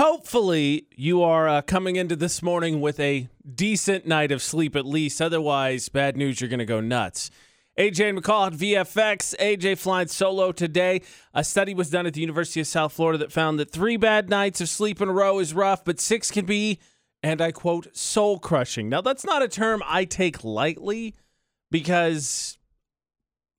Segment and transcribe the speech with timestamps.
[0.00, 4.86] Hopefully, you are uh, coming into this morning with a decent night of sleep at
[4.86, 5.20] least.
[5.20, 7.30] Otherwise, bad news, you're going to go nuts.
[7.78, 9.36] AJ McCall at VFX.
[9.36, 11.02] AJ flying solo today.
[11.34, 14.30] A study was done at the University of South Florida that found that three bad
[14.30, 16.78] nights of sleep in a row is rough, but six can be,
[17.22, 18.88] and I quote, soul crushing.
[18.88, 21.14] Now, that's not a term I take lightly
[21.70, 22.56] because,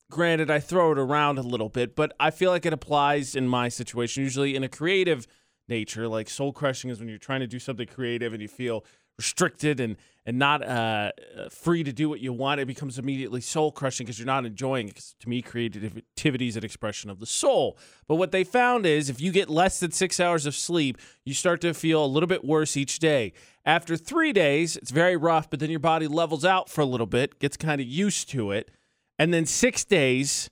[0.09, 3.47] granted, I throw it around a little bit, but I feel like it applies in
[3.47, 5.27] my situation, usually in a creative
[5.67, 6.07] nature.
[6.07, 8.85] Like soul crushing is when you're trying to do something creative and you feel
[9.17, 11.11] restricted and and not uh,
[11.49, 12.61] free to do what you want.
[12.61, 14.95] It becomes immediately soul crushing because you're not enjoying it.
[14.95, 17.75] Cause to me, creativity is an expression of the soul.
[18.07, 21.33] But what they found is if you get less than six hours of sleep, you
[21.33, 23.33] start to feel a little bit worse each day.
[23.65, 27.07] After three days, it's very rough, but then your body levels out for a little
[27.07, 28.69] bit, gets kind of used to it.
[29.17, 30.51] And then six days,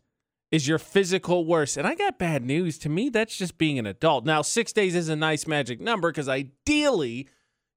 [0.52, 1.78] is your physical worst.
[1.78, 2.78] And I got bad news.
[2.80, 4.26] To me, that's just being an adult.
[4.26, 7.28] Now, six days is a nice magic number because ideally,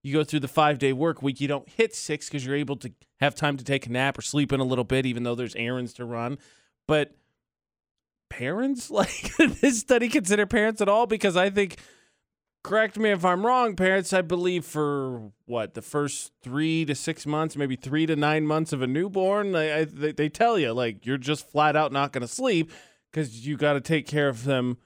[0.03, 2.77] you go through the five day work week, you don't hit six because you're able
[2.77, 5.34] to have time to take a nap or sleep in a little bit, even though
[5.34, 6.39] there's errands to run.
[6.89, 7.14] But
[8.31, 11.07] parents, like this study consider parents at all?
[11.07, 11.77] Because I think,
[12.62, 17.27] correct me if I'm wrong, parents, I believe for what the first three to six
[17.27, 20.72] months, maybe three to nine months of a newborn, I, I, they, they tell you
[20.72, 22.70] like you're just flat out not going to sleep
[23.10, 24.78] because you got to take care of them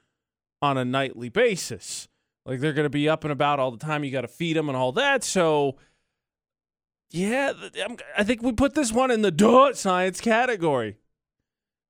[0.62, 2.08] on a nightly basis.
[2.44, 4.04] Like they're going to be up and about all the time.
[4.04, 5.24] You got to feed them and all that.
[5.24, 5.77] So,
[7.10, 7.52] yeah,
[7.84, 10.97] I'm, I think we put this one in the duh science category.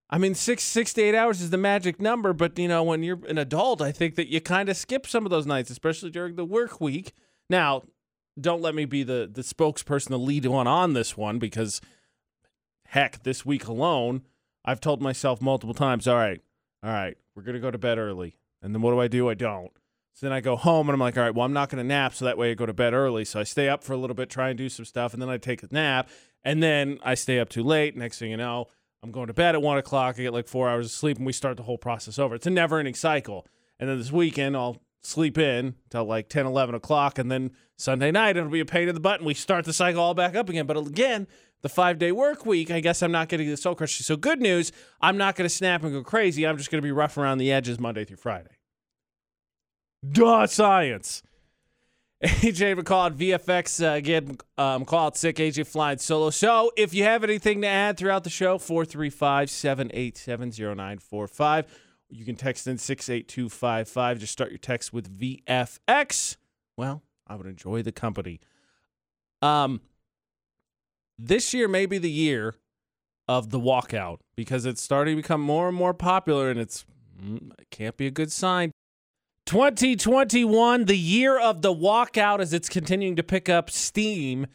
[0.08, 3.02] I mean, six six to eight hours is the magic number, but you know, when
[3.02, 6.10] you're an adult, I think that you kind of skip some of those nights, especially
[6.10, 7.12] during the work week.
[7.50, 7.82] Now,
[8.40, 11.80] don't let me be the the spokesperson, the lead one on this one, because
[12.86, 14.22] heck, this week alone,
[14.64, 16.40] I've told myself multiple times, all right,
[16.84, 19.28] all right, we're gonna go to bed early, and then what do I do?
[19.28, 19.72] I don't.
[20.16, 21.86] So then I go home and I'm like, all right, well, I'm not going to
[21.86, 22.14] nap.
[22.14, 23.26] So that way I go to bed early.
[23.26, 25.12] So I stay up for a little bit, try and do some stuff.
[25.12, 26.08] And then I take a nap.
[26.42, 27.98] And then I stay up too late.
[27.98, 28.68] Next thing you know,
[29.02, 30.16] I'm going to bed at one o'clock.
[30.18, 32.34] I get like four hours of sleep and we start the whole process over.
[32.34, 33.46] It's a never ending cycle.
[33.78, 37.18] And then this weekend, I'll sleep in till like 10, 11 o'clock.
[37.18, 39.20] And then Sunday night, it'll be a pain in the butt.
[39.20, 40.66] And we start the cycle all back up again.
[40.66, 41.26] But again,
[41.62, 44.04] the five day work week, I guess I'm not getting the soul crushing.
[44.04, 46.46] So good news, I'm not going to snap and go crazy.
[46.46, 48.50] I'm just going to be rough around the edges Monday through Friday.
[50.08, 51.22] Duh, science.
[52.24, 54.38] AJ McCall at VFX uh, again.
[54.56, 55.36] Um, call out sick.
[55.36, 56.30] AJ flying solo.
[56.30, 61.66] So if you have anything to add throughout the show, 435 787 0945.
[62.08, 64.18] You can text in 68255.
[64.18, 66.36] Just start your text with VFX.
[66.76, 68.40] Well, I would enjoy the company.
[69.42, 69.80] Um,
[71.18, 72.54] this year may be the year
[73.28, 76.84] of the walkout because it's starting to become more and more popular, and it's
[77.20, 78.72] mm, it can't be a good sign.
[79.46, 84.48] 2021, the year of the walkout as it's continuing to pick up steam.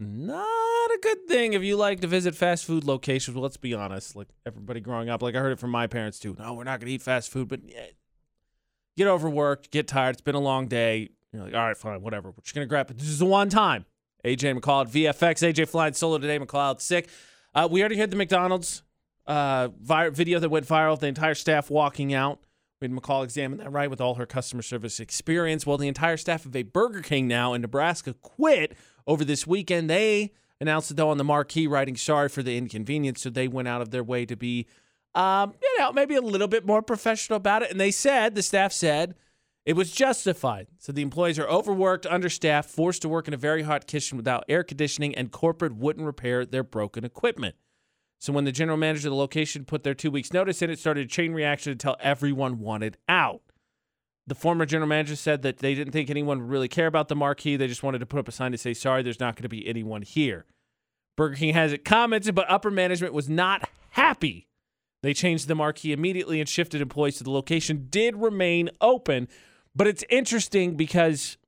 [0.00, 3.36] Not a good thing if you like to visit fast food locations.
[3.36, 4.16] Well, let's be honest.
[4.16, 6.34] Like everybody growing up, like I heard it from my parents too.
[6.38, 7.86] No, we're not going to eat fast food, but yeah,
[8.96, 10.16] get overworked, get tired.
[10.16, 11.10] It's been a long day.
[11.32, 12.30] You're like, all right, fine, whatever.
[12.30, 12.98] We're just going to grab it.
[12.98, 13.86] This is the one time.
[14.24, 15.52] AJ McCall at VFX.
[15.52, 16.38] AJ flying solo today.
[16.38, 17.08] McCall out sick.
[17.54, 18.82] Uh, we already had the McDonald's
[19.26, 20.98] uh, vi- video that went viral.
[20.98, 22.40] The entire staff walking out.
[22.90, 25.66] McCall examine that right with all her customer service experience.
[25.66, 28.74] Well, the entire staff of a Burger King now in Nebraska quit
[29.06, 29.88] over this weekend.
[29.88, 33.20] They announced it though on the marquee, writing sorry for the inconvenience.
[33.20, 34.66] So they went out of their way to be,
[35.14, 37.70] um, you know, maybe a little bit more professional about it.
[37.70, 39.14] And they said, the staff said,
[39.64, 40.66] it was justified.
[40.78, 44.44] So the employees are overworked, understaffed, forced to work in a very hot kitchen without
[44.48, 47.54] air conditioning, and corporate wouldn't repair their broken equipment.
[48.22, 50.78] So when the general manager of the location put their two weeks notice in, it
[50.78, 53.42] started a chain reaction until everyone wanted out.
[54.28, 57.16] The former general manager said that they didn't think anyone would really care about the
[57.16, 57.56] marquee.
[57.56, 59.48] They just wanted to put up a sign to say, sorry, there's not going to
[59.48, 60.44] be anyone here.
[61.16, 64.46] Burger King has it commented, but upper management was not happy.
[65.02, 69.26] They changed the marquee immediately and shifted employees to the location, did remain open.
[69.74, 71.38] But it's interesting because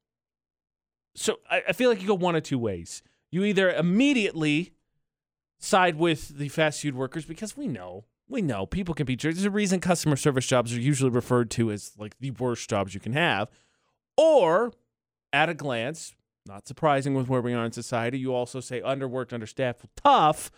[1.14, 3.04] so I, I feel like you go one of two ways.
[3.30, 4.73] You either immediately
[5.64, 9.36] side with the fast food workers because we know we know people can be jerks.
[9.36, 12.94] There's a reason customer service jobs are usually referred to as like the worst jobs
[12.94, 13.50] you can have.
[14.16, 14.72] Or
[15.32, 16.14] at a glance,
[16.46, 20.50] not surprising with where we are in society, you also say underworked, understaffed, tough.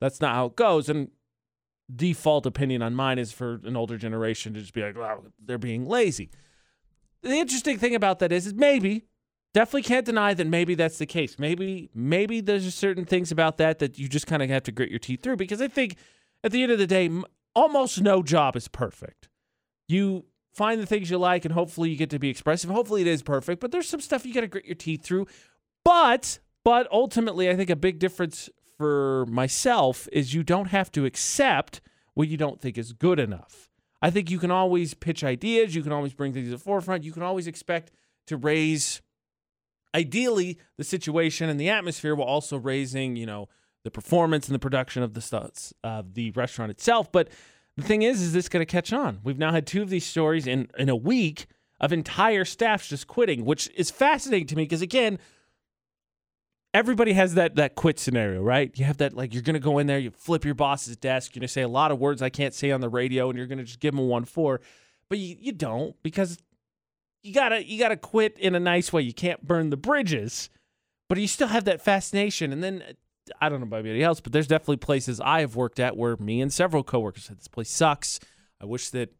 [0.00, 0.88] That's not how it goes.
[0.88, 1.10] And
[1.94, 5.58] default opinion on mine is for an older generation to just be like, well, they're
[5.58, 6.30] being lazy.
[7.22, 9.04] The interesting thing about that is, is maybe
[9.52, 11.38] definitely can't deny that maybe that's the case.
[11.38, 14.90] Maybe maybe there's certain things about that that you just kind of have to grit
[14.90, 15.96] your teeth through because I think
[16.44, 17.10] at the end of the day,
[17.54, 19.28] almost no job is perfect.
[19.88, 22.70] You find the things you like and hopefully you get to be expressive.
[22.70, 25.26] Hopefully it is perfect, but there's some stuff you got to grit your teeth through.
[25.84, 28.48] But but ultimately, I think a big difference
[28.78, 31.80] for myself is you don't have to accept
[32.14, 33.68] what you don't think is good enough.
[34.00, 37.04] I think you can always pitch ideas, you can always bring things to the forefront,
[37.04, 37.92] you can always expect
[38.26, 39.00] to raise
[39.94, 43.48] ideally the situation and the atmosphere while also raising, you know,
[43.84, 47.10] the performance and the production of the stuff, uh, the restaurant itself.
[47.10, 47.28] But
[47.76, 49.20] the thing is, is this going to catch on?
[49.24, 51.46] We've now had two of these stories in in a week
[51.80, 55.18] of entire staffs just quitting, which is fascinating to me because again,
[56.72, 58.70] everybody has that that quit scenario, right?
[58.78, 61.34] You have that like you're going to go in there, you flip your boss's desk,
[61.34, 63.36] you're going to say a lot of words I can't say on the radio, and
[63.36, 64.60] you're going to just give them a one four,
[65.08, 66.38] but you, you don't because
[67.22, 69.02] you gotta you gotta quit in a nice way.
[69.02, 70.50] You can't burn the bridges,
[71.08, 72.52] but you still have that fascination.
[72.52, 72.82] And then
[73.40, 76.16] I don't know about anybody else, but there's definitely places I have worked at where
[76.16, 78.18] me and several coworkers said this place sucks.
[78.60, 79.14] I wish that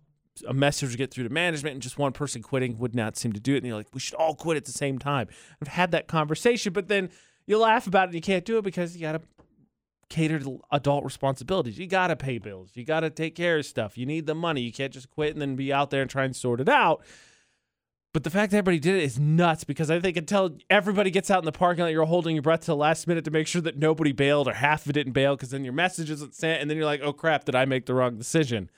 [0.48, 3.32] a message would get through to management and just one person quitting would not seem
[3.32, 3.58] to do it.
[3.58, 5.28] And you're like, we should all quit at the same time.
[5.60, 7.10] I've had that conversation, but then
[7.46, 9.20] you laugh about it and you can't do it because you gotta
[10.08, 11.78] cater to adult responsibilities.
[11.78, 12.70] You gotta pay bills.
[12.74, 13.96] You gotta take care of stuff.
[13.98, 14.62] You need the money.
[14.62, 17.04] You can't just quit and then be out there and try and sort it out.
[18.12, 21.30] But the fact that everybody did it is nuts because I think until everybody gets
[21.30, 23.46] out in the parking lot, you're holding your breath to the last minute to make
[23.46, 26.34] sure that nobody bailed or half of it didn't bail because then your message isn't
[26.34, 28.70] sent and then you're like, oh crap, did I make the wrong decision?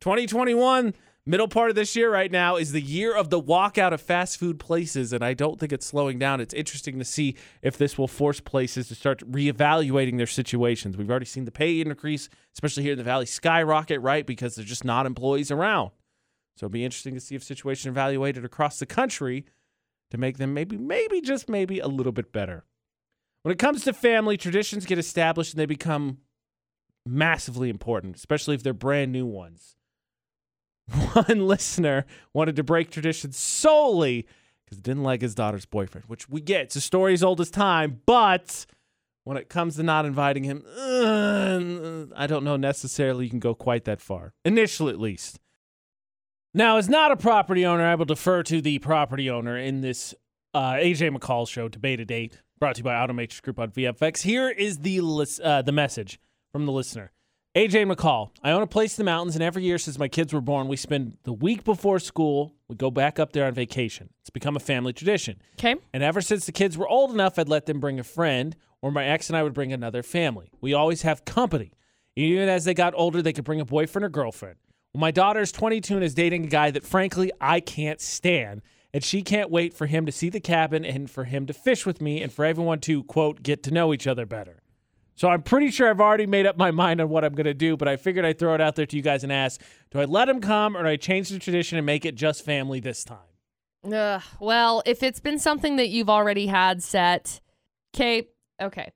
[0.00, 0.92] 2021,
[1.24, 4.38] middle part of this year right now, is the year of the walkout of fast
[4.38, 6.42] food places, and I don't think it's slowing down.
[6.42, 10.98] It's interesting to see if this will force places to start reevaluating their situations.
[10.98, 14.26] We've already seen the pay increase, especially here in the Valley, skyrocket, right?
[14.26, 15.92] Because there's just not employees around.
[16.56, 19.44] So it'll be interesting to see if situation evaluated across the country
[20.10, 22.64] to make them maybe, maybe, just maybe a little bit better.
[23.42, 26.18] When it comes to family, traditions get established and they become
[27.04, 29.76] massively important, especially if they're brand new ones.
[31.12, 34.26] One listener wanted to break traditions solely
[34.64, 36.62] because he didn't like his daughter's boyfriend, which we get.
[36.62, 38.66] It's a story as old as time, but
[39.24, 43.54] when it comes to not inviting him, uh, I don't know necessarily you can go
[43.54, 44.32] quite that far.
[44.44, 45.40] Initially, at least.
[46.56, 50.14] Now, as not a property owner, I will defer to the property owner in this
[50.54, 54.22] uh, AJ McCall show, Debate At 8, brought to you by Automatrix Group on VFX.
[54.22, 56.20] Here is the lis- uh, the message
[56.52, 57.10] from the listener.
[57.56, 60.32] AJ McCall, I own a place in the mountains, and every year since my kids
[60.32, 64.10] were born, we spend the week before school, we go back up there on vacation.
[64.20, 65.42] It's become a family tradition.
[65.58, 65.74] Okay.
[65.92, 68.92] And ever since the kids were old enough, I'd let them bring a friend, or
[68.92, 70.52] my ex and I would bring another family.
[70.60, 71.72] We always have company.
[72.14, 74.56] Even as they got older, they could bring a boyfriend or girlfriend.
[74.94, 78.62] Well, my daughter's 22 and is dating a guy that, frankly, I can't stand.
[78.92, 81.84] And she can't wait for him to see the cabin and for him to fish
[81.84, 84.62] with me and for everyone to, quote, get to know each other better.
[85.16, 87.54] So I'm pretty sure I've already made up my mind on what I'm going to
[87.54, 89.60] do, but I figured I'd throw it out there to you guys and ask
[89.90, 92.44] do I let him come or do I change the tradition and make it just
[92.44, 93.18] family this time?
[93.92, 97.40] Ugh, well, if it's been something that you've already had set,
[97.94, 98.28] okay,
[98.60, 98.92] okay.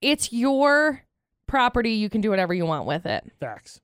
[0.00, 1.02] It's your
[1.46, 1.92] property.
[1.92, 3.24] You can do whatever you want with it.
[3.40, 3.80] Facts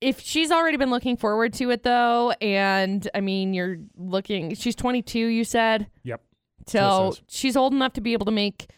[0.00, 4.74] if she's already been looking forward to it though, and I mean, you're looking, she's
[4.74, 5.88] 22, you said?
[6.04, 6.22] Yep.
[6.66, 8.70] So she's old enough to be able to make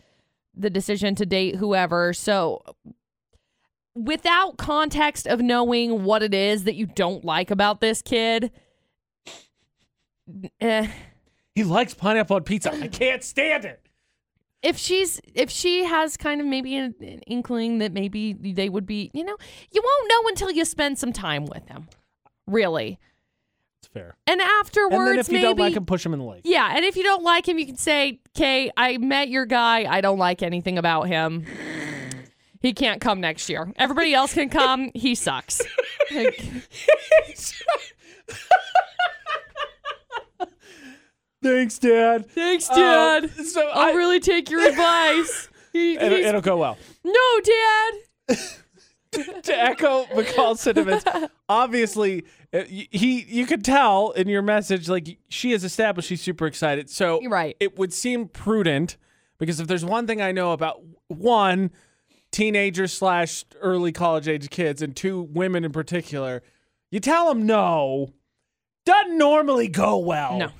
[0.54, 2.12] the decision to date whoever.
[2.12, 2.62] So
[3.94, 8.52] without context of knowing what it is that you don't like about this kid,
[10.60, 10.88] eh.
[11.54, 12.72] He likes pineapple on pizza.
[12.72, 13.84] I can't stand it
[14.62, 18.86] if she's if she has kind of maybe an, an, inkling that maybe they would
[18.86, 19.36] be you know
[19.70, 21.88] you won't know until you spend some time with them
[22.46, 22.98] really.
[23.78, 24.16] It's fair.
[24.26, 26.42] And afterwards and then if you maybe, don't like him push him in the lake.
[26.44, 29.90] Yeah and if you don't like him you can say okay i met your guy.
[29.90, 31.46] I don't like anything about him.
[32.60, 33.72] He can't come next year.
[33.76, 34.90] Everybody else can come.
[34.94, 35.62] He sucks
[41.42, 42.30] Thanks, Dad.
[42.30, 43.24] Thanks, Dad.
[43.24, 45.48] Uh, so I'll I, really take your advice.
[45.72, 46.76] He, it'll, it'll, go well.
[47.04, 48.38] No, Dad.
[49.42, 51.04] to echo McCall's sentiments,
[51.48, 56.46] obviously uh, he you could tell in your message like she has established she's super
[56.46, 56.90] excited.
[56.90, 57.56] So You're right.
[57.60, 58.96] it would seem prudent
[59.38, 61.70] because if there's one thing I know about one
[62.30, 66.42] teenagers slash early college age kids and two women in particular,
[66.90, 68.12] you tell them no
[68.84, 70.38] doesn't normally go well.
[70.38, 70.50] No.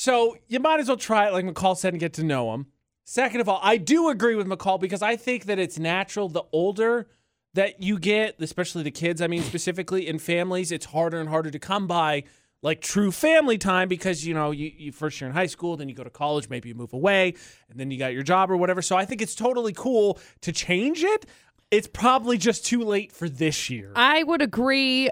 [0.00, 2.68] So you might as well try it, like McCall said, and get to know him.
[3.04, 6.44] Second of all, I do agree with McCall because I think that it's natural the
[6.52, 7.06] older
[7.52, 11.50] that you get, especially the kids, I mean, specifically in families, it's harder and harder
[11.50, 12.24] to come by
[12.62, 15.88] like true family time because you know you, you first year in high school then
[15.88, 17.32] you go to college maybe you move away
[17.70, 18.82] and then you got your job or whatever.
[18.82, 21.26] So i think it's totally cool to change it.
[21.70, 23.92] It's probably just too late for this year.
[23.94, 25.10] I would agree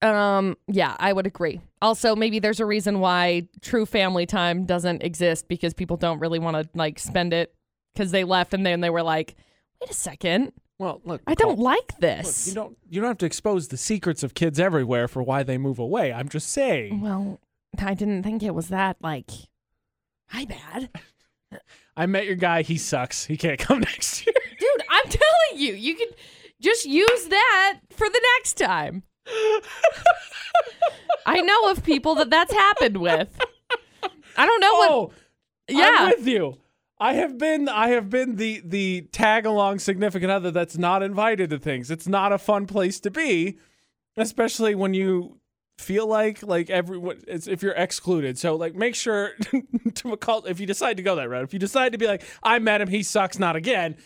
[0.00, 1.60] Um, yeah, I would agree.
[1.82, 6.38] Also, maybe there's a reason why true family time doesn't exist because people don't really
[6.38, 7.54] want to like spend it
[7.94, 9.34] because they left and then they were like,
[9.80, 12.46] wait a second, Well, look, I don't like look, this.
[12.46, 15.58] you don't you don't have to expose the secrets of kids everywhere for why they
[15.58, 16.12] move away.
[16.12, 17.00] I'm just saying.
[17.00, 17.40] well,
[17.78, 19.30] I didn't think it was that like,
[20.28, 20.90] hi bad,
[21.96, 22.62] I met your guy.
[22.62, 23.24] He sucks.
[23.24, 24.34] He can't come next year.
[24.60, 24.68] dude.
[24.88, 26.08] I'm telling you, you can
[26.60, 29.02] just use that for the next time.
[31.26, 33.28] I know of people that that's happened with.
[34.36, 34.90] I don't know what.
[34.90, 35.12] oh,
[35.68, 35.96] Yeah.
[35.98, 36.58] I'm with you.
[37.00, 41.50] I have been I have been the the tag along significant other that's not invited
[41.50, 41.90] to things.
[41.90, 43.58] It's not a fun place to be,
[44.16, 45.38] especially when you
[45.76, 48.36] feel like like everyone it's, if you're excluded.
[48.36, 49.32] So like make sure
[49.94, 51.44] to call if you decide to go that route.
[51.44, 53.96] If you decide to be like I met him, he sucks, not again.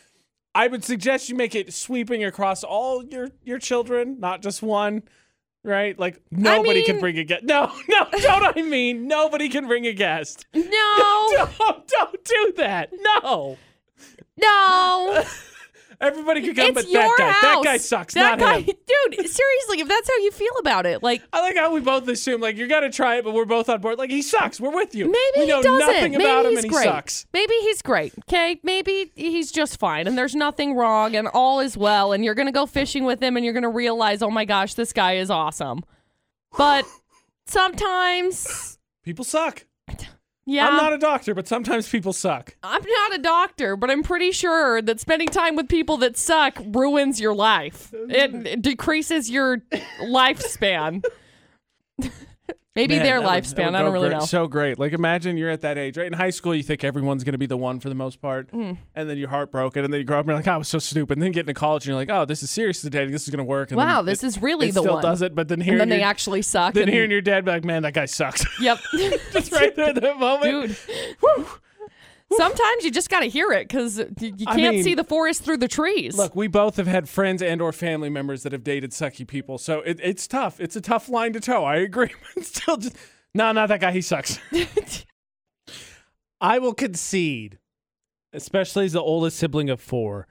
[0.55, 5.03] I would suggest you make it sweeping across all your your children, not just one.
[5.65, 5.97] Right?
[5.99, 7.45] Like nobody can mean- bring a guest.
[7.45, 10.47] No, no, don't I mean nobody can bring a guest.
[10.55, 11.29] No,
[11.59, 12.91] Don't, don't do that.
[13.01, 13.57] No.
[14.37, 15.25] no.
[16.03, 17.31] Everybody can come, it's but that guy.
[17.31, 17.43] house.
[17.43, 18.65] That guy sucks, That not guy, him.
[18.87, 19.15] dude.
[19.31, 22.41] Seriously, if that's how you feel about it, like I like how we both assume
[22.41, 23.99] like you got to try it, but we're both on board.
[23.99, 24.61] Like he sucks.
[24.61, 25.05] We're with you.
[25.07, 25.79] maybe we know he doesn't.
[25.79, 27.27] nothing maybe about him, he's and he sucks.
[27.33, 28.13] Maybe he's great.
[28.29, 32.35] Okay, maybe he's just fine, and there's nothing wrong, and all is well, and you're
[32.35, 35.31] gonna go fishing with him, and you're gonna realize, oh my gosh, this guy is
[35.31, 35.85] awesome.
[36.59, 36.85] But
[37.47, 39.65] sometimes, People suck.
[40.45, 42.57] Yeah, I'm not a doctor, but sometimes people suck.
[42.63, 46.61] I'm not a doctor, but I'm pretty sure that spending time with people that suck
[46.67, 47.93] ruins your life.
[47.93, 49.59] It, it decreases your
[50.03, 51.05] lifespan.
[52.75, 53.67] Maybe Man, their that would- that lifespan.
[53.67, 54.25] would I don't really great- know.
[54.25, 54.79] So great.
[54.79, 56.07] Like imagine you're at that age, right?
[56.07, 58.49] In high school, you think everyone's going to be the one for the most part,
[58.51, 58.73] Hmm.
[58.95, 60.69] and then you're heartbroken, and then you grow up and you're like, oh, I was
[60.69, 61.19] so stupid.
[61.19, 63.13] And then you get into college and you're like, oh, this is seriously dating.
[63.13, 63.71] This is going to work.
[63.73, 65.03] And Wow, this it, is really the still one.
[65.03, 66.73] does it, but then and hearing then they actually suck.
[66.73, 68.45] then and- hearing your dad be like, man, that guy sucks.
[68.61, 68.79] Yep.
[69.33, 70.69] Just right there at that moment.
[70.69, 70.77] Dude.
[72.37, 75.59] Sometimes you just got to hear it because you can't mean, see the forest through
[75.59, 76.17] the trees.
[76.17, 79.59] Look, we both have had friends and or family members that have dated sucky people,
[79.59, 80.61] so it, it's tough.
[80.61, 81.65] It's a tough line to toe.
[81.65, 82.11] I agree.
[82.35, 82.97] But still, just
[83.35, 83.93] no, not that guy.
[83.93, 84.39] He sucks.
[86.41, 87.59] I will concede,
[88.33, 90.27] especially as the oldest sibling of four.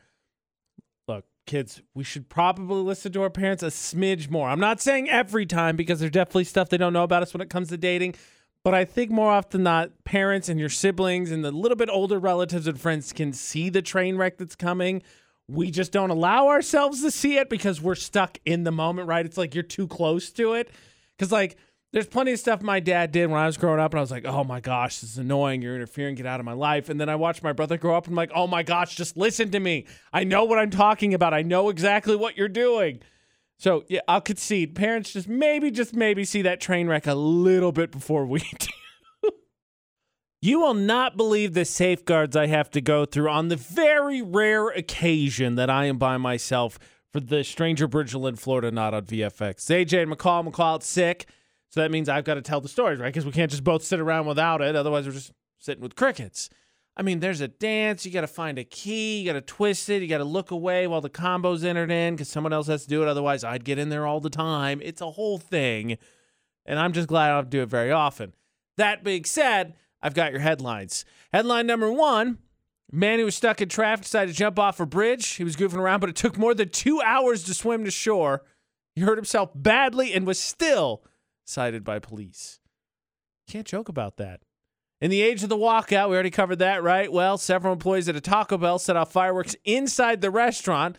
[1.07, 4.49] Look, kids, we should probably listen to our parents a smidge more.
[4.49, 7.41] I'm not saying every time because there's definitely stuff they don't know about us when
[7.41, 8.15] it comes to dating.
[8.63, 11.89] But I think more often than not, parents and your siblings and the little bit
[11.89, 15.01] older relatives and friends can see the train wreck that's coming.
[15.47, 19.25] We just don't allow ourselves to see it because we're stuck in the moment, right?
[19.25, 20.69] It's like you're too close to it.
[21.17, 21.57] Because, like,
[21.91, 24.11] there's plenty of stuff my dad did when I was growing up, and I was
[24.11, 25.61] like, oh my gosh, this is annoying.
[25.61, 26.15] You're interfering.
[26.15, 26.87] Get out of my life.
[26.87, 29.17] And then I watched my brother grow up, and I'm like, oh my gosh, just
[29.17, 29.87] listen to me.
[30.13, 31.33] I know what I'm talking about.
[31.33, 33.01] I know exactly what you're doing.
[33.61, 34.73] So yeah, I'll concede.
[34.73, 39.29] Parents just maybe, just maybe see that train wreck a little bit before we do.
[40.41, 44.69] you will not believe the safeguards I have to go through on the very rare
[44.69, 46.79] occasion that I am by myself
[47.13, 49.69] for the Stranger Bridgeland, Florida, not on VFX.
[49.69, 51.27] AJ and McCall, McCall sick,
[51.69, 53.13] so that means I've got to tell the stories, right?
[53.13, 54.75] Because we can't just both sit around without it.
[54.75, 56.49] Otherwise, we're just sitting with crickets.
[56.97, 58.05] I mean, there's a dance.
[58.05, 59.19] You got to find a key.
[59.19, 60.01] You got to twist it.
[60.01, 62.89] You got to look away while the combo's entered in because someone else has to
[62.89, 63.07] do it.
[63.07, 64.81] Otherwise, I'd get in there all the time.
[64.83, 65.97] It's a whole thing.
[66.65, 68.33] And I'm just glad I don't do it very often.
[68.77, 71.05] That being said, I've got your headlines.
[71.31, 72.39] Headline number one
[72.91, 75.25] Man who was stuck in traffic decided to jump off a bridge.
[75.35, 78.43] He was goofing around, but it took more than two hours to swim to shore.
[78.95, 81.01] He hurt himself badly and was still
[81.45, 82.59] cited by police.
[83.47, 84.41] Can't joke about that.
[85.01, 87.11] In the age of the walkout, we already covered that, right?
[87.11, 90.95] Well, several employees at a Taco Bell set off fireworks inside the restaurant.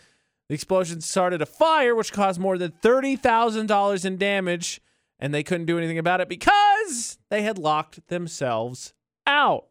[0.49, 4.81] The explosion started a fire, which caused more than $30,000 in damage,
[5.21, 8.93] and they couldn't do anything about it because they had locked themselves
[9.25, 9.67] out.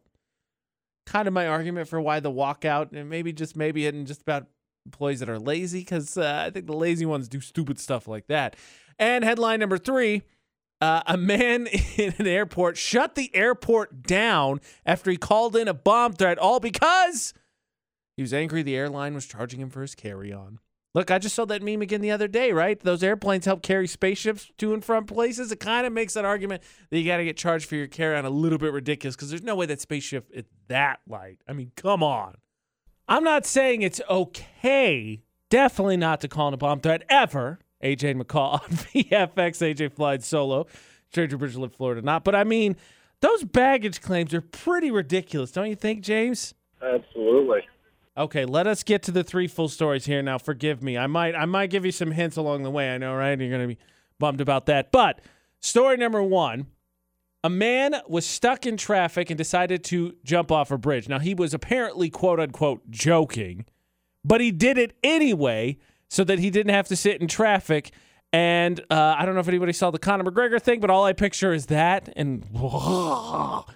[1.04, 4.46] Kind of my argument for why the walkout, and maybe just maybe isn't just about
[4.86, 8.28] employees that are lazy, because uh, I think the lazy ones do stupid stuff like
[8.28, 8.56] that.
[8.98, 10.22] And headline number three
[10.82, 15.74] uh, a man in an airport shut the airport down after he called in a
[15.74, 17.32] bomb threat, all because
[18.16, 20.58] he was angry the airline was charging him for his carry on.
[20.94, 22.78] Look, I just saw that meme again the other day, right?
[22.78, 25.50] Those airplanes help carry spaceships to and from places.
[25.50, 28.14] It kind of makes that argument that you got to get charged for your carry
[28.14, 31.38] on a little bit ridiculous because there's no way that spaceship is that light.
[31.48, 32.34] I mean, come on.
[33.08, 37.60] I'm not saying it's okay, definitely not to call in a bomb threat ever.
[37.82, 40.66] AJ McCall on VFX, AJ flied solo,
[41.10, 42.24] Stranger Bridgeland, Florida, not.
[42.24, 42.76] But I mean,
[43.20, 46.54] those baggage claims are pretty ridiculous, don't you think, James?
[46.82, 47.60] Absolutely.
[48.16, 50.36] Okay, let us get to the three full stories here now.
[50.36, 50.98] Forgive me.
[50.98, 52.94] I might I might give you some hints along the way.
[52.94, 53.38] I know, right?
[53.38, 53.78] You're gonna be
[54.18, 54.92] bummed about that.
[54.92, 55.20] But
[55.60, 56.66] story number one
[57.44, 61.08] a man was stuck in traffic and decided to jump off a bridge.
[61.08, 63.64] Now, he was apparently, quote unquote, joking,
[64.24, 65.78] but he did it anyway
[66.12, 67.90] so that he didn't have to sit in traffic.
[68.34, 71.14] And uh, I don't know if anybody saw the Conor McGregor thing, but all I
[71.14, 72.10] picture is that.
[72.14, 73.66] And well,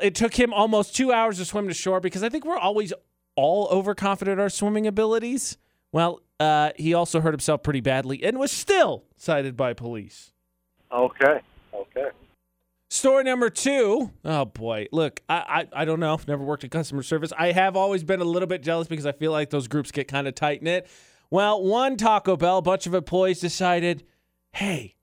[0.00, 2.92] it took him almost two hours to swim to shore because I think we're always
[3.34, 5.58] all overconfident in our swimming abilities.
[5.90, 10.30] Well, uh, he also hurt himself pretty badly and was still cited by police.
[10.92, 11.40] Okay.
[11.74, 12.10] Okay.
[12.90, 14.12] Story number two.
[14.24, 16.14] Oh boy, look, I, I I don't know.
[16.14, 17.32] I've never worked in customer service.
[17.36, 20.06] I have always been a little bit jealous because I feel like those groups get
[20.06, 20.88] kind of tight knit.
[21.30, 24.04] Well, one Taco Bell, a bunch of employees decided,
[24.52, 24.96] hey,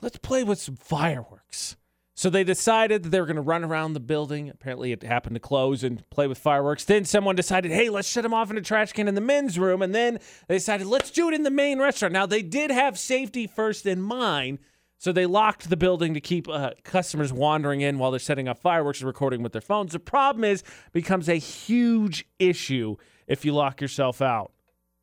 [0.00, 1.76] let's play with some fireworks.
[2.14, 4.50] So they decided that they were going to run around the building.
[4.50, 6.84] Apparently, it happened to close and play with fireworks.
[6.84, 9.58] Then someone decided, hey, let's shut them off in a trash can in the men's
[9.58, 9.80] room.
[9.80, 12.12] And then they decided, let's do it in the main restaurant.
[12.12, 14.58] Now, they did have safety first in mind.
[14.98, 18.58] So they locked the building to keep uh, customers wandering in while they're setting up
[18.58, 19.92] fireworks and recording with their phones.
[19.92, 20.62] The problem is
[20.92, 24.52] becomes a huge issue if you lock yourself out.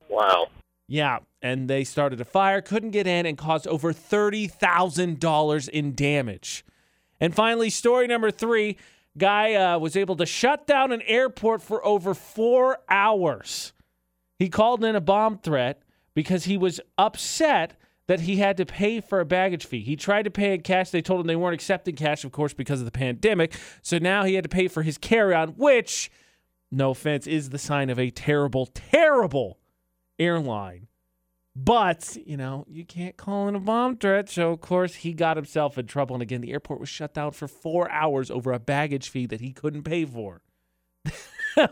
[0.10, 0.48] Wow.
[0.88, 6.66] Yeah, and they started a fire, couldn't get in, and caused over $30,000 in damage.
[7.20, 8.78] And finally, story number three
[9.18, 13.74] guy uh, was able to shut down an airport for over four hours.
[14.38, 15.82] He called in a bomb threat
[16.14, 17.76] because he was upset
[18.08, 19.82] that he had to pay for a baggage fee.
[19.82, 20.92] He tried to pay in cash.
[20.92, 23.54] They told him they weren't accepting cash, of course, because of the pandemic.
[23.82, 26.10] So now he had to pay for his carry on, which,
[26.72, 29.58] no offense, is the sign of a terrible, terrible
[30.20, 30.88] airline.
[31.56, 34.30] But, you know, you can't call in a bomb threat.
[34.30, 36.16] So, of course, he got himself in trouble.
[36.16, 39.42] And again, the airport was shut down for four hours over a baggage fee that
[39.42, 40.42] he couldn't pay for.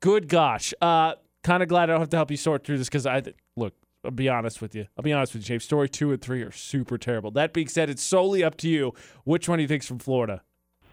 [0.00, 0.74] Good gosh.
[0.80, 3.22] Uh, kind of glad I don't have to help you sort through this because I,
[3.56, 4.86] look, I'll be honest with you.
[4.96, 5.64] I'll be honest with you, James.
[5.64, 7.30] Story two and three are super terrible.
[7.30, 8.94] That being said, it's solely up to you.
[9.24, 10.42] Which one do you think's from Florida?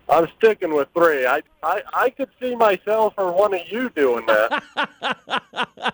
[0.10, 1.26] I'm sticking with three.
[1.26, 4.64] I, I, I could see myself or one of you doing that.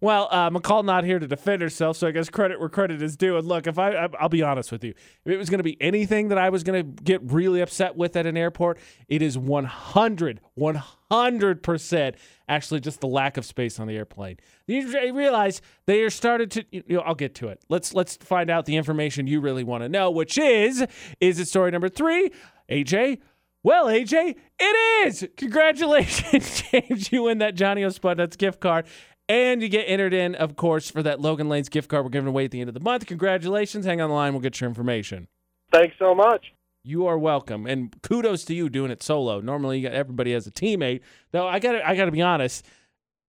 [0.00, 3.16] well, uh, McCall not here to defend herself, so I guess credit where credit is
[3.16, 3.36] due.
[3.36, 4.90] And look, if I, I I'll be honest with you,
[5.24, 7.96] if it was going to be anything that I was going to get really upset
[7.96, 12.16] with at an airport, it is 100, 100 percent
[12.48, 14.36] actually just the lack of space on the airplane.
[14.66, 16.64] You realize they are started to.
[16.70, 17.64] You know, I'll get to it.
[17.68, 20.86] Let's let's find out the information you really want to know, which is
[21.20, 22.30] is it story number three?
[22.68, 23.20] AJ,
[23.66, 25.26] well, AJ, it is.
[25.36, 27.10] Congratulations, James.
[27.10, 28.86] You win that Johnny O's Spudnuts gift card.
[29.28, 32.28] And you get entered in, of course, for that Logan Lanes gift card we're giving
[32.28, 33.06] away at the end of the month.
[33.06, 33.84] Congratulations.
[33.84, 34.32] Hang on the line.
[34.32, 35.26] We'll get your information.
[35.72, 36.52] Thanks so much.
[36.84, 37.66] You are welcome.
[37.66, 39.40] And kudos to you doing it solo.
[39.40, 41.00] Normally, you got, everybody has a teammate.
[41.32, 42.64] Though, I got I got to be honest.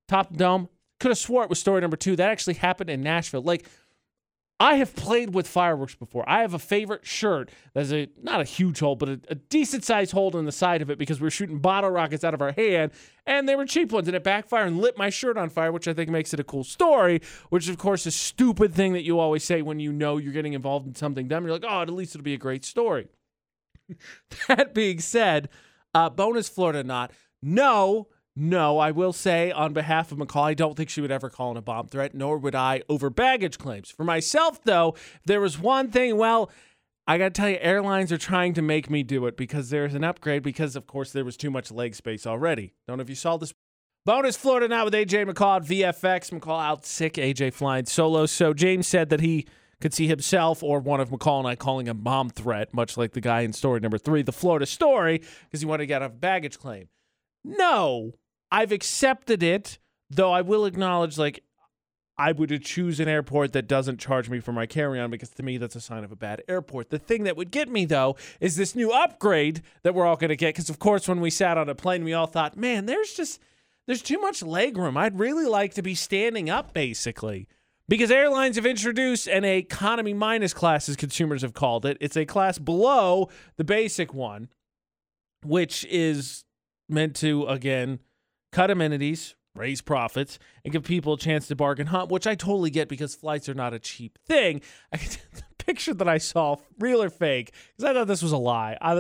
[0.07, 2.15] Top Dome, could have swore it was story number two.
[2.15, 3.41] That actually happened in Nashville.
[3.41, 3.67] Like,
[4.59, 6.27] I have played with fireworks before.
[6.27, 9.83] I have a favorite shirt that's a not a huge hole, but a, a decent
[9.83, 12.41] sized hole in the side of it because we are shooting bottle rockets out of
[12.41, 12.91] our hand,
[13.27, 15.87] and they were cheap ones, and it backfired and lit my shirt on fire, which
[15.87, 17.21] I think makes it a cool story.
[17.49, 20.33] Which, of course, is a stupid thing that you always say when you know you're
[20.33, 21.45] getting involved in something dumb.
[21.45, 23.07] You're like, oh, at least it'll be a great story.
[24.47, 25.49] that being said,
[25.93, 27.11] uh, bonus Florida not.
[27.43, 28.07] No,
[28.39, 31.49] no, I will say on behalf of McCall, I don't think she would ever call
[31.49, 33.89] in a bomb threat, nor would I over baggage claims.
[33.89, 34.95] For myself, though,
[35.25, 36.51] there was one thing, well,
[37.07, 39.95] I got to tell you, airlines are trying to make me do it because there's
[39.95, 42.75] an upgrade because, of course, there was too much leg space already.
[42.87, 43.55] Don't know if you saw this.
[44.05, 46.29] Bonus Florida now with AJ McCall at VFX.
[46.29, 48.27] McCall out sick, AJ flying solo.
[48.27, 49.47] So James said that he
[49.81, 53.13] could see himself or one of McCall and I calling a bomb threat, much like
[53.13, 56.09] the guy in story number three, the Florida story, because he wanted to get a
[56.09, 56.89] baggage claim.
[57.43, 58.13] No,
[58.51, 59.79] I've accepted it,
[60.09, 61.43] though I will acknowledge, like,
[62.17, 65.43] I would choose an airport that doesn't charge me for my carry on because to
[65.43, 66.89] me, that's a sign of a bad airport.
[66.89, 70.29] The thing that would get me, though, is this new upgrade that we're all going
[70.29, 70.55] to get.
[70.55, 73.39] Because, of course, when we sat on a plane, we all thought, man, there's just.
[73.85, 74.97] There's too much legroom.
[74.97, 77.47] I'd really like to be standing up, basically.
[77.87, 81.97] Because airlines have introduced an economy minus class, as consumers have called it.
[82.01, 84.49] It's a class below the basic one,
[85.41, 86.43] which is
[86.89, 87.99] meant to, again,
[88.57, 92.71] cut amenities, raise profits, and give people a chance to bargain hunt, which I totally
[92.71, 94.61] get because flights are not a cheap thing.
[94.91, 98.37] I, the picture that I saw, real or fake, because I thought this was a
[98.37, 98.75] lie.
[98.81, 98.95] I,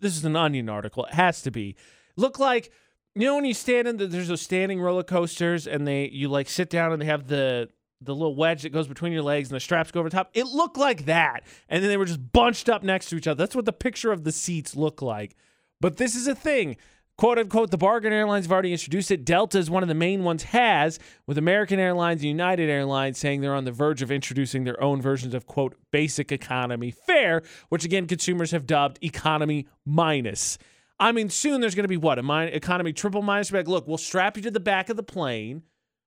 [0.00, 1.04] this is an Onion article.
[1.04, 1.76] It has to be.
[2.16, 2.72] Look like
[3.14, 6.28] you know when you stand in the, there's those standing roller coasters and they you
[6.28, 7.68] like sit down and they have the
[8.00, 10.30] the little wedge that goes between your legs and the straps go over top.
[10.32, 11.44] It looked like that.
[11.68, 13.38] And then they were just bunched up next to each other.
[13.38, 15.36] That's what the picture of the seats look like.
[15.80, 16.78] But this is a thing
[17.22, 19.24] Quote unquote, the bargain airlines have already introduced it.
[19.24, 23.40] Delta is one of the main ones, has, with American Airlines and United Airlines saying
[23.40, 27.84] they're on the verge of introducing their own versions of, quote, basic economy fare, which
[27.84, 30.58] again, consumers have dubbed economy minus.
[30.98, 32.18] I mean, soon there's going to be what?
[32.18, 33.52] A min- economy triple minus?
[33.52, 35.62] Like, look, we'll strap you to the back of the plane.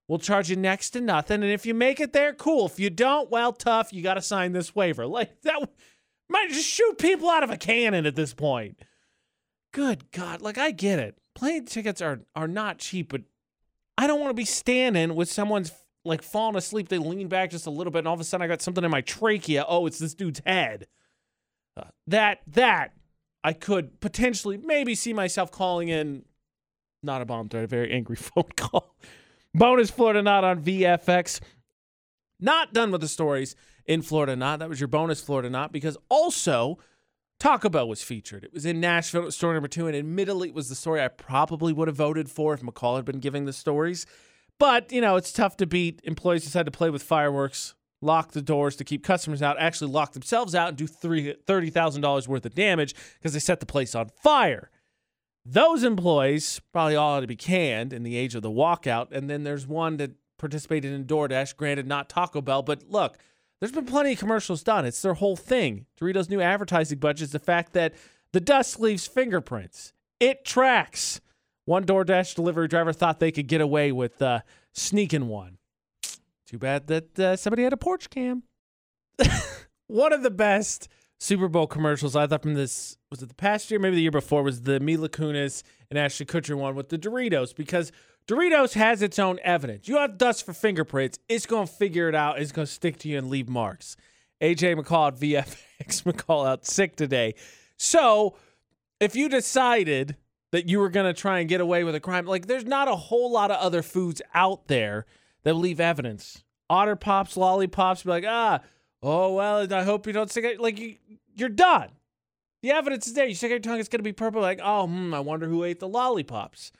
[0.09, 1.43] We'll charge you next to nothing.
[1.43, 2.65] And if you make it there, cool.
[2.65, 3.93] If you don't, well, tough.
[3.93, 5.07] You got to sign this waiver.
[5.07, 5.69] Like, that
[6.27, 8.83] might just shoot people out of a cannon at this point.
[9.75, 10.41] Good God.
[10.41, 11.17] Like, I get it.
[11.33, 13.23] Plane tickets are, are not cheap, but
[13.97, 15.73] I don't want to be standing with someone's
[16.05, 16.87] like falling asleep.
[16.87, 18.85] They lean back just a little bit, and all of a sudden I got something
[18.85, 19.65] in my trachea.
[19.67, 20.87] Oh, it's this dude's head.
[21.75, 22.93] Uh, that, that
[23.43, 26.23] I could potentially maybe see myself calling in,
[27.03, 28.95] not a bomb threat, a very angry phone call.
[29.53, 31.41] Bonus Florida Not on VFX.
[32.39, 34.59] Not done with the stories in Florida Not.
[34.59, 36.79] That was your bonus Florida Not because also
[37.39, 38.43] Taco Bell was featured.
[38.43, 39.29] It was in Nashville.
[39.31, 42.53] Story number two, and admittedly, it was the story I probably would have voted for
[42.53, 44.05] if McCall had been giving the stories.
[44.57, 45.99] But you know, it's tough to beat.
[46.03, 50.13] Employees decide to play with fireworks, lock the doors to keep customers out, actually lock
[50.13, 53.95] themselves out, and do thirty thousand dollars worth of damage because they set the place
[53.95, 54.71] on fire.
[55.45, 59.11] Those employees probably all ought to be canned in the age of the walkout.
[59.11, 63.17] And then there's one that participated in DoorDash, granted not Taco Bell, but look,
[63.65, 64.85] there's been plenty of commercials done.
[64.85, 65.87] It's their whole thing.
[65.99, 67.95] Doritos' new advertising budget is the fact that
[68.31, 69.91] the dust leaves fingerprints.
[70.19, 71.19] It tracks.
[71.65, 75.57] One DoorDash delivery driver thought they could get away with uh, sneaking one.
[76.45, 78.43] Too bad that uh, somebody had a porch cam.
[79.87, 80.87] one of the best
[81.19, 84.11] Super Bowl commercials I thought from this was it the past year, maybe the year
[84.11, 87.91] before, was the Mila Kunis and Ashley Kutcher one with the Doritos because
[88.27, 89.87] Doritos has its own evidence.
[89.87, 93.19] You have dust for fingerprints, it's gonna figure it out, it's gonna stick to you
[93.19, 93.95] and leave marks.
[94.41, 97.35] AJ McCall at VFX McCall out sick today.
[97.77, 98.35] So
[98.99, 100.15] if you decided
[100.51, 102.95] that you were gonna try and get away with a crime, like there's not a
[102.95, 105.05] whole lot of other foods out there
[105.43, 106.43] that leave evidence.
[106.67, 108.59] Otter pops, lollipops, be like, ah,
[109.03, 110.59] oh well, I hope you don't stick it.
[110.59, 110.95] Like you,
[111.35, 111.89] you're done.
[112.63, 113.27] The evidence is there.
[113.27, 114.41] You stick your tongue, it's gonna be purple.
[114.41, 116.71] Like, oh, hmm, I wonder who ate the lollipops.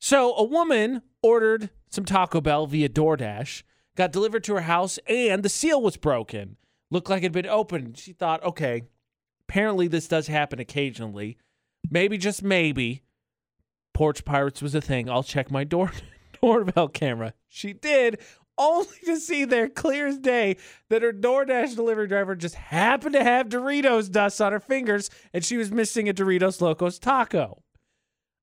[0.00, 3.62] So a woman ordered some Taco Bell via DoorDash,
[3.96, 6.56] got delivered to her house, and the seal was broken.
[6.90, 7.98] Looked like it had been opened.
[7.98, 8.84] She thought, okay,
[9.48, 11.36] apparently this does happen occasionally.
[11.90, 13.02] Maybe just maybe.
[13.92, 15.10] Porch Pirates was a thing.
[15.10, 15.92] I'll check my door
[16.40, 17.34] doorbell camera.
[17.48, 18.20] She did,
[18.56, 20.56] only to see there clear as day
[20.88, 25.44] that her DoorDash delivery driver just happened to have Doritos dust on her fingers and
[25.44, 27.62] she was missing a Doritos Locos taco.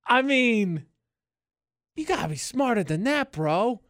[0.05, 0.85] I mean,
[1.97, 3.81] you gotta be smarter than that, bro.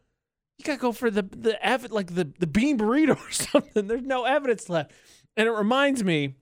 [0.58, 3.86] You gotta go for the the ev- like the the bean burrito or something.
[3.86, 4.92] There's no evidence left,
[5.36, 6.34] and it reminds me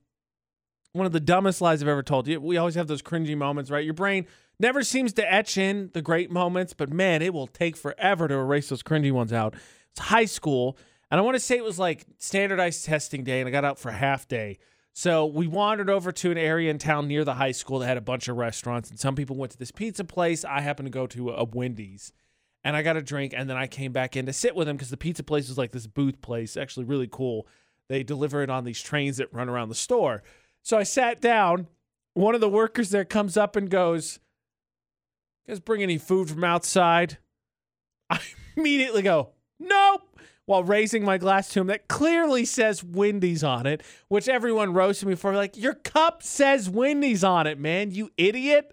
[0.93, 2.41] one of the dumbest lies I've ever told you.
[2.41, 3.85] We always have those cringy moments, right?
[3.85, 4.27] Your brain
[4.59, 8.35] never seems to etch in the great moments, but man, it will take forever to
[8.35, 9.55] erase those cringy ones out.
[9.91, 10.79] It's high school,
[11.11, 13.79] and I want to say it was like standardized testing day, and I got out
[13.79, 14.59] for half day.
[14.99, 17.99] So we wandered over to an area in town near the high school that had
[17.99, 20.43] a bunch of restaurants, and some people went to this pizza place.
[20.43, 22.15] I happened to go to a Wendy's,
[22.65, 24.79] and I got a drink, and then I came back in to sit with them
[24.79, 27.47] because the pizza place was like this booth place, actually really cool.
[27.91, 30.23] They deliver it on these trains that run around the store.
[30.63, 31.67] So I sat down.
[32.15, 34.19] One of the workers there comes up and goes,
[35.45, 37.19] "You guys bring any food from outside?"
[38.09, 38.19] I
[38.57, 40.16] immediately go, "Nope."
[40.47, 45.09] While raising my glass to him that clearly says Wendy's on it, which everyone roasted
[45.09, 45.35] me for.
[45.35, 48.73] Like, your cup says Wendy's on it, man, you idiot.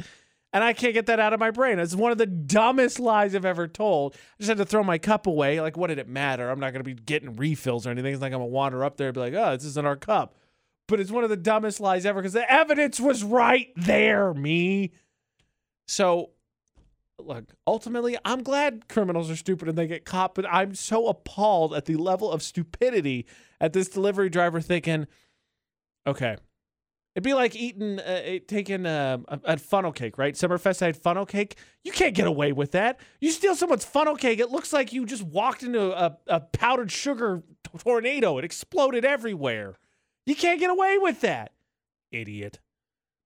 [0.53, 1.79] And I can't get that out of my brain.
[1.79, 4.13] It's one of the dumbest lies I've ever told.
[4.13, 5.59] I just had to throw my cup away.
[5.59, 6.47] Like, what did it matter?
[6.47, 8.13] I'm not going to be getting refills or anything.
[8.13, 9.95] It's like I'm going to wander up there and be like, oh, this isn't our
[9.95, 10.35] cup.
[10.87, 14.91] But it's one of the dumbest lies ever because the evidence was right there, me.
[15.87, 16.29] So
[17.19, 21.73] look, ultimately, I'm glad criminals are stupid and they get caught, but I'm so appalled
[21.73, 23.25] at the level of stupidity
[23.59, 25.07] at this delivery driver thinking,
[26.07, 26.37] okay,
[27.15, 30.33] it'd be like eating, uh, taking uh, a, a, funnel cake, right?
[30.33, 31.57] Summerfest I had funnel cake.
[31.83, 32.99] You can't get away with that.
[33.21, 36.91] You steal someone's funnel cake, it looks like you just walked into a, a powdered
[36.91, 37.43] sugar
[37.77, 38.37] tornado.
[38.37, 39.77] It exploded everywhere.
[40.25, 41.51] You can't get away with that,
[42.11, 42.59] idiot.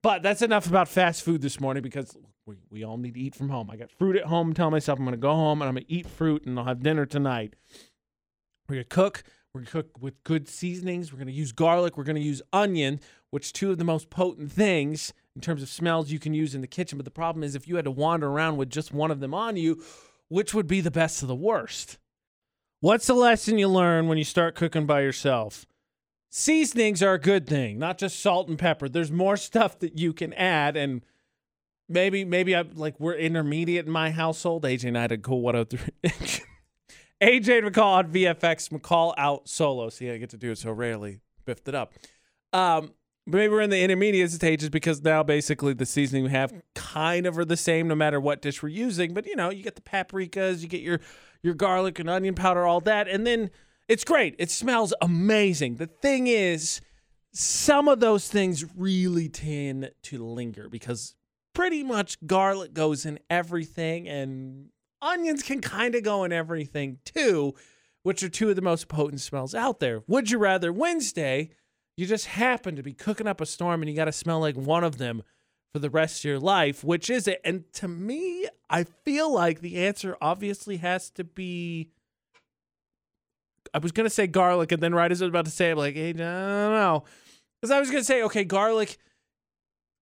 [0.04, 2.16] But that's enough about fast food this morning because
[2.48, 3.70] we, we all need to eat from home.
[3.70, 4.54] I got fruit at home.
[4.54, 6.66] Tell myself I'm going to go home and I'm going to eat fruit and I'll
[6.66, 7.56] have dinner tonight.
[8.68, 9.24] We're going to cook.
[9.54, 11.12] We're going to cook with good seasonings.
[11.12, 11.98] We're going to use garlic.
[11.98, 13.00] We're going to use onion,
[13.32, 16.62] which two of the most potent things in terms of smells you can use in
[16.62, 16.98] the kitchen.
[16.98, 19.34] But the problem is if you had to wander around with just one of them
[19.34, 19.84] on you,
[20.30, 21.98] which would be the best of the worst?
[22.80, 25.66] What's the lesson you learn when you start cooking by yourself?
[26.30, 28.88] Seasonings are a good thing, not just salt and pepper.
[28.88, 31.02] There's more stuff that you can add and
[31.90, 34.64] maybe maybe I'm like we're intermediate in my household.
[34.64, 36.12] AJ and I a cool 103.
[37.22, 38.70] AJ McCall on VFX.
[38.70, 39.90] McCall out solo.
[39.90, 41.20] See, I get to do it so rarely.
[41.46, 41.94] Biffed it up.
[42.54, 42.94] Um,
[43.26, 47.38] maybe we're in the intermediate stages because now basically the seasoning we have kind of
[47.38, 49.14] are the same no matter what dish we're using.
[49.14, 51.00] But you know, you get the paprikas, you get your
[51.44, 53.52] your garlic and onion powder, all that, and then
[53.88, 54.36] it's great.
[54.38, 55.76] It smells amazing.
[55.76, 56.82] The thing is,
[57.32, 61.16] some of those things really tend to linger because
[61.58, 64.70] pretty much garlic goes in everything and
[65.02, 67.52] onions can kind of go in everything too,
[68.04, 70.04] which are two of the most potent smells out there.
[70.06, 71.50] Would you rather Wednesday?
[71.96, 74.56] You just happen to be cooking up a storm and you got to smell like
[74.56, 75.24] one of them
[75.74, 76.84] for the rest of your life.
[76.84, 77.42] Which is it?
[77.44, 81.90] And to me, I feel like the answer obviously has to be.
[83.74, 85.78] I was gonna say garlic, and then right as I was about to say, I'm
[85.78, 87.04] like, hey, don't know,
[87.60, 88.98] because I was gonna say, okay, garlic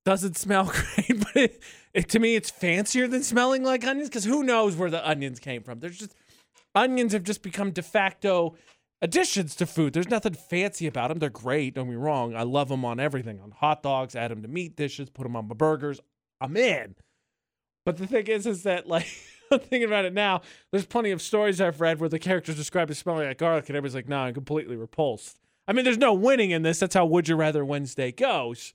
[0.06, 0.66] doesn't smell
[0.96, 1.64] great, but it,
[1.94, 4.10] it, to me, it's fancier than smelling like onions.
[4.10, 5.80] Because who knows where the onions came from?
[5.80, 6.16] There's just
[6.74, 8.56] onions have just become de facto
[9.02, 9.94] additions to food.
[9.94, 11.20] There's nothing fancy about them.
[11.20, 11.76] They're great.
[11.76, 12.36] Don't me wrong.
[12.36, 15.36] I love them on everything on hot dogs, add them to meat dishes, put them
[15.36, 16.00] on my burgers.
[16.40, 16.96] I'm in.
[17.86, 19.08] But the thing is, is that like
[19.52, 20.42] I'm thinking about it now.
[20.72, 23.76] There's plenty of stories I've read where the characters described as smelling like garlic, and
[23.76, 26.80] everybody's like, "No, nah, I'm completely repulsed." I mean, there's no winning in this.
[26.80, 28.74] That's how Would You Rather Wednesday goes.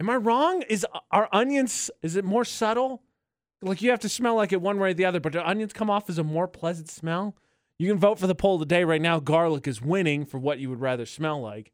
[0.00, 0.62] Am I wrong?
[0.68, 1.90] Is our onions?
[2.02, 3.02] Is it more subtle?
[3.62, 5.72] Like you have to smell like it one way or the other, but do onions
[5.72, 7.34] come off as a more pleasant smell?
[7.78, 9.20] You can vote for the poll today right now.
[9.20, 11.72] Garlic is winning for what you would rather smell like.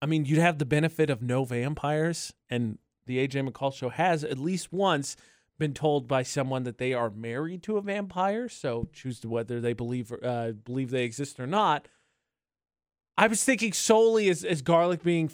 [0.00, 4.22] I mean, you'd have the benefit of no vampires, and the AJ McCall show has
[4.22, 5.16] at least once
[5.58, 8.48] been told by someone that they are married to a vampire.
[8.48, 11.88] So choose whether they believe uh, believe they exist or not.
[13.16, 15.28] I was thinking solely as, as garlic being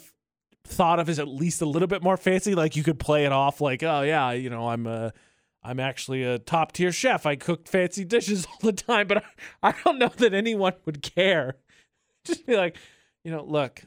[0.65, 2.55] thought of as at least a little bit more fancy.
[2.55, 5.13] Like you could play it off like, oh yeah, you know, I'm a
[5.63, 7.25] I'm actually a top tier chef.
[7.25, 9.23] I cook fancy dishes all the time, but
[9.63, 11.55] I, I don't know that anyone would care.
[12.25, 12.77] Just be like,
[13.23, 13.83] you know, look,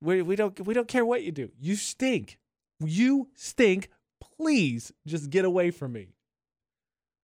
[0.00, 1.50] we, we don't we don't care what you do.
[1.58, 2.38] You stink.
[2.80, 3.88] You stink.
[4.36, 6.08] Please just get away from me.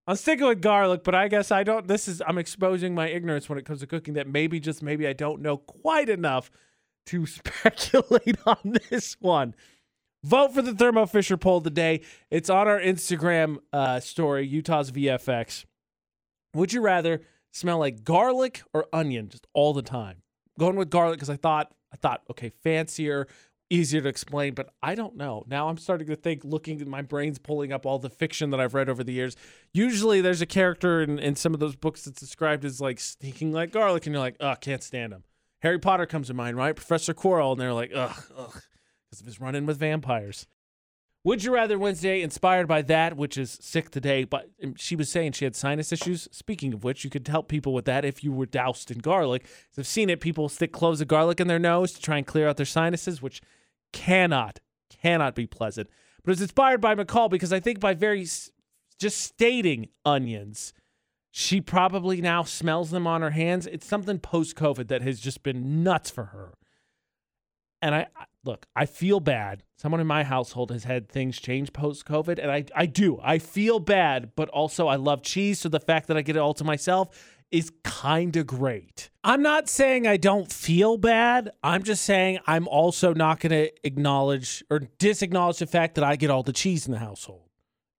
[0.07, 1.87] I'm sticking with garlic, but I guess I don't.
[1.87, 4.15] This is I'm exposing my ignorance when it comes to cooking.
[4.15, 6.51] That maybe just maybe I don't know quite enough
[7.09, 9.55] to speculate on this one.
[10.25, 12.01] Vote for the Thermo Fisher poll today.
[12.31, 15.65] It's on our Instagram uh, story, Utah's VFX.
[16.55, 17.21] Would you rather
[17.53, 20.23] smell like garlic or onion just all the time?
[20.59, 23.29] Going with garlic because I thought I thought okay, fancier,
[23.71, 25.45] easier to explain, but I don't know.
[25.47, 28.61] Now I'm starting to think, looking at my brain's pulling up all the fiction that
[28.61, 29.37] I've read over the years.
[29.73, 33.53] Usually there's a character in, in some of those books that's described as like stinking
[33.53, 35.23] like garlic, and you're like, oh, can't stand him.
[35.61, 36.75] Harry Potter comes to mind, right?
[36.75, 38.63] Professor Quirrell, and they're like, ugh, ugh
[39.09, 40.47] because of his run in with vampires.
[41.25, 45.11] Would you rather Wednesday, inspired by that, which is sick today, but um, she was
[45.11, 46.29] saying she had sinus issues.
[46.31, 49.47] Speaking of which, you could help people with that if you were doused in garlic.
[49.77, 50.21] I've seen it.
[50.21, 53.21] People stick cloves of garlic in their nose to try and clear out their sinuses,
[53.21, 53.43] which
[53.93, 54.61] cannot,
[55.03, 55.91] cannot be pleasant.
[56.23, 58.27] But it's inspired by McCall because I think by very
[58.99, 60.73] just stating onions,
[61.31, 63.67] she probably now smells them on her hands.
[63.67, 66.55] It's something post COVID that has just been nuts for her.
[67.81, 68.07] And I,
[68.45, 69.63] look, I feel bad.
[69.77, 73.21] Someone in my household has had things change post COVID, and I, I do.
[73.23, 75.61] I feel bad, but also I love cheese.
[75.61, 79.11] So the fact that I get it all to myself is kind of great.
[79.25, 81.51] I'm not saying I don't feel bad.
[81.63, 86.17] I'm just saying I'm also not going to acknowledge or disacknowledge the fact that I
[86.17, 87.48] get all the cheese in the household.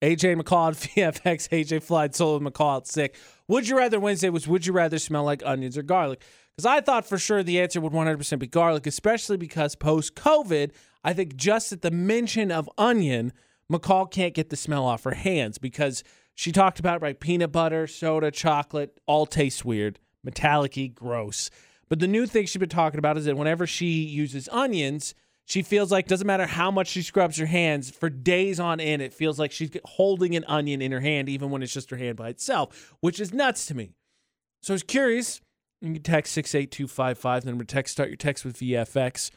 [0.01, 3.17] AJ McCall at VFX, AJ Flied, Solo McCall out sick.
[3.47, 6.21] Would you rather Wednesday was would you rather smell like onions or garlic?
[6.55, 10.71] Because I thought for sure the answer would 100% be garlic, especially because post COVID,
[11.03, 13.31] I think just at the mention of onion,
[13.71, 16.03] McCall can't get the smell off her hands because
[16.35, 21.49] she talked about right peanut butter, soda, chocolate, all tastes weird, metallic gross.
[21.87, 25.15] But the new thing she's been talking about is that whenever she uses onions,
[25.49, 29.01] she feels like doesn't matter how much she scrubs her hands for days on end,
[29.01, 31.97] it feels like she's holding an onion in her hand, even when it's just her
[31.97, 33.89] hand by itself, which is nuts to me.
[34.61, 35.41] So I was curious
[35.81, 39.31] you can text 68255, then text start your text with VFX.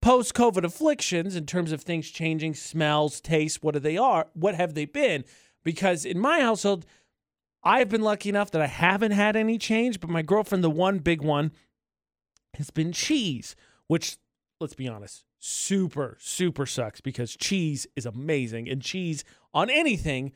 [0.00, 4.54] Post COVID afflictions in terms of things changing, smells, tastes, what are they are, what
[4.54, 5.24] have they been?
[5.64, 6.86] Because in my household,
[7.62, 11.00] I've been lucky enough that I haven't had any change, but my girlfriend, the one
[11.00, 11.52] big one,
[12.54, 13.54] has been cheese,
[13.88, 14.16] which
[14.60, 19.24] let's be honest, super, super sucks because cheese is amazing and cheese
[19.54, 20.32] on anything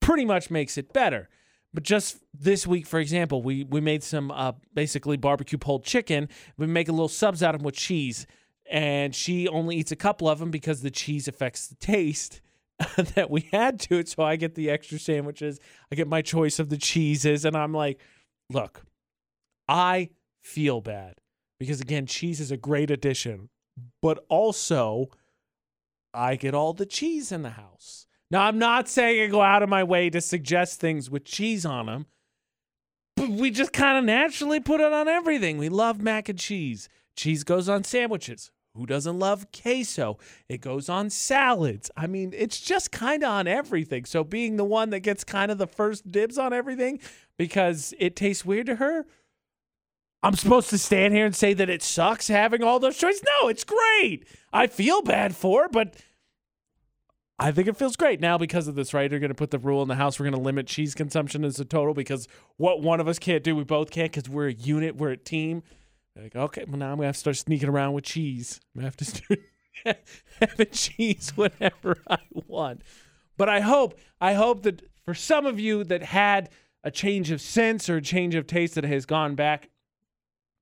[0.00, 1.28] pretty much makes it better.
[1.74, 6.28] But just this week, for example, we we made some uh, basically barbecue pulled chicken.
[6.56, 8.26] We make a little subs out of them with cheese,
[8.70, 12.40] and she only eats a couple of them because the cheese affects the taste.
[13.14, 14.08] that we had to it.
[14.08, 15.58] So I get the extra sandwiches.
[15.90, 17.46] I get my choice of the cheeses.
[17.46, 18.00] And I'm like,
[18.50, 18.84] look,
[19.68, 20.10] I
[20.42, 21.14] feel bad
[21.58, 23.48] because, again, cheese is a great addition,
[24.02, 25.08] but also
[26.12, 28.06] I get all the cheese in the house.
[28.30, 31.64] Now, I'm not saying I go out of my way to suggest things with cheese
[31.64, 32.06] on them,
[33.14, 35.58] but we just kind of naturally put it on everything.
[35.58, 36.88] We love mac and cheese.
[37.16, 38.50] Cheese goes on sandwiches.
[38.74, 40.18] Who doesn't love queso?
[40.48, 41.90] It goes on salads.
[41.96, 44.04] I mean, it's just kind of on everything.
[44.04, 47.00] So being the one that gets kind of the first dibs on everything
[47.38, 49.06] because it tastes weird to her,
[50.22, 53.22] I'm supposed to stand here and say that it sucks having all those choices?
[53.40, 54.26] No, it's great.
[54.52, 55.96] I feel bad for but
[57.38, 59.10] I think it feels great now because of this, right?
[59.10, 60.18] You're going to put the rule in the house.
[60.18, 63.44] We're going to limit cheese consumption as a total because what one of us can't
[63.44, 65.62] do, we both can't because we're a unit, we're a team.
[66.16, 68.60] Like, okay, well, now I'm going to have to start sneaking around with cheese.
[68.74, 69.98] I'm going to have to start
[70.40, 72.80] having cheese whenever I want.
[73.36, 76.48] But I hope, I hope that for some of you that had
[76.82, 79.68] a change of sense or a change of taste that has gone back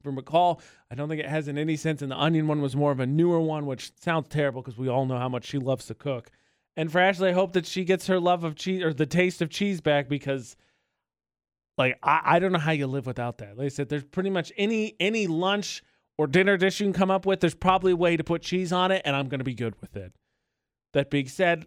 [0.04, 2.02] for McCall, I don't think it has in any sense.
[2.02, 4.88] And the onion one was more of a newer one, which sounds terrible because we
[4.88, 6.30] all know how much she loves to cook.
[6.76, 9.42] And for Ashley, I hope that she gets her love of cheese or the taste
[9.42, 10.56] of cheese back because
[11.78, 13.58] like I, I don't know how you live without that.
[13.58, 15.82] Like I said, there's pretty much any any lunch
[16.16, 18.72] or dinner dish you can come up with, there's probably a way to put cheese
[18.72, 20.12] on it, and I'm gonna be good with it.
[20.92, 21.66] That being said,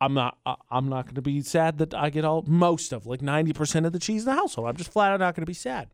[0.00, 0.38] I'm not
[0.70, 3.98] I'm not gonna be sad that I get all most of like 90% of the
[3.98, 4.68] cheese in the household.
[4.68, 5.88] I'm just flat out not gonna be sad.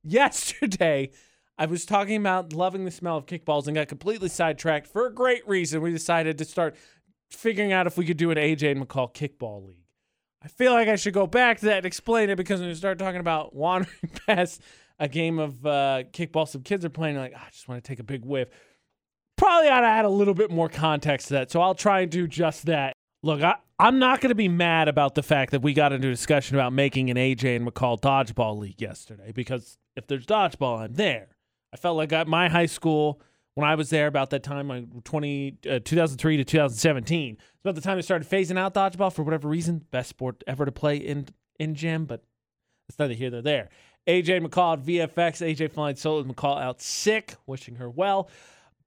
[0.04, 1.10] Yesterday,
[1.58, 5.12] I was talking about loving the smell of kickballs and got completely sidetracked for a
[5.12, 5.82] great reason.
[5.82, 6.74] We decided to start
[7.30, 9.76] figuring out if we could do an AJ and McCall kickball league.
[10.42, 12.74] I feel like I should go back to that and explain it because when we
[12.74, 13.94] start talking about wandering
[14.26, 14.62] past
[14.98, 17.86] a game of uh, kickball some kids are playing, like, "Ah, I just want to
[17.86, 18.48] take a big whiff.
[19.36, 21.50] Probably ought to add a little bit more context to that.
[21.50, 22.94] So I'll try and do just that.
[23.22, 26.08] Look, I, I'm not going to be mad about the fact that we got into
[26.08, 30.80] a discussion about making an AJ and McCall dodgeball league yesterday because if there's dodgeball,
[30.80, 31.28] I'm there.
[31.72, 33.20] I felt like at my high school,
[33.54, 37.74] when I was there about that time, like 20, uh, 2003 to 2017, it's about
[37.74, 39.84] the time they started phasing out dodgeball for whatever reason.
[39.90, 42.24] Best sport ever to play in in gym, but
[42.88, 43.68] it's neither here nor there.
[44.06, 48.30] AJ McCall at VFX, AJ flying solo, McCall out sick, wishing her well.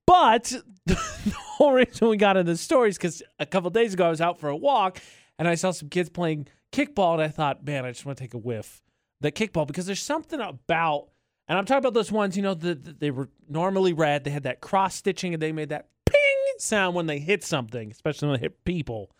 [0.05, 0.53] But
[0.85, 0.95] the
[1.37, 4.21] whole reason we got into the story is because a couple days ago I was
[4.21, 4.99] out for a walk
[5.37, 8.23] and I saw some kids playing kickball, and I thought, man, I just want to
[8.23, 8.81] take a whiff
[9.23, 11.09] that kickball because there's something about,
[11.47, 14.23] and I'm talking about those ones, you know, that they were normally red.
[14.23, 17.91] They had that cross stitching, and they made that ping sound when they hit something,
[17.91, 19.11] especially when they hit people.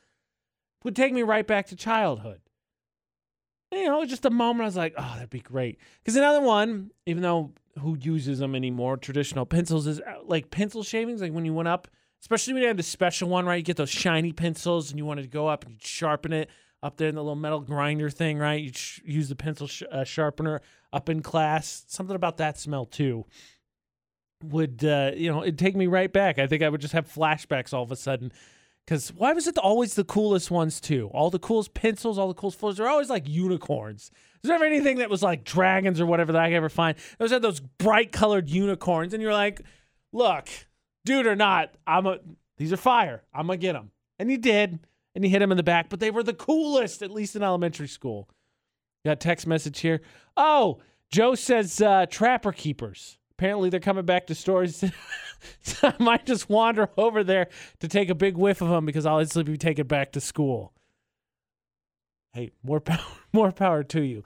[0.84, 2.42] Would take me right back to childhood.
[3.72, 5.80] You know, it was just a moment I was like, oh, that'd be great.
[6.04, 10.84] Because another one, even though who uses them anymore, traditional pencils is uh, like pencil
[10.84, 11.22] shavings.
[11.22, 11.88] Like when you went up,
[12.22, 13.56] especially when you had the special one, right?
[13.56, 16.50] You get those shiny pencils and you wanted to go up and you sharpen it
[16.84, 18.62] up there in the little metal grinder thing, right?
[18.62, 21.86] You sh- use the pencil sh- uh, sharpener up in class.
[21.88, 23.26] Something about that smell too
[24.44, 26.38] would, uh, you know, it'd take me right back.
[26.38, 28.32] I think I would just have flashbacks all of a sudden.
[28.86, 31.10] Because why was it always the coolest ones too?
[31.14, 34.12] All the coolest pencils, all the coolest photos, they're always like unicorns.
[34.44, 36.98] Is there anything that was like dragons or whatever that I could ever find?
[37.18, 39.62] Those had those bright colored unicorns, and you're like,
[40.12, 40.50] look,
[41.06, 42.20] dude or not, I'm a.
[42.58, 43.24] These are fire.
[43.34, 44.80] I'm gonna get them, and you did,
[45.16, 45.90] and you hit him in the back.
[45.90, 48.30] But they were the coolest, at least in elementary school.
[49.06, 50.02] Got a text message here.
[50.38, 50.80] Oh,
[51.12, 53.18] Joe says uh, trapper keepers.
[53.38, 54.84] Apparently, they're coming back to stores.
[55.62, 57.50] so I might just wander over there
[57.80, 60.74] to take a big whiff of them because I'll instantly be taken back to school.
[62.34, 63.00] Hey, more power,
[63.32, 64.24] more power to you.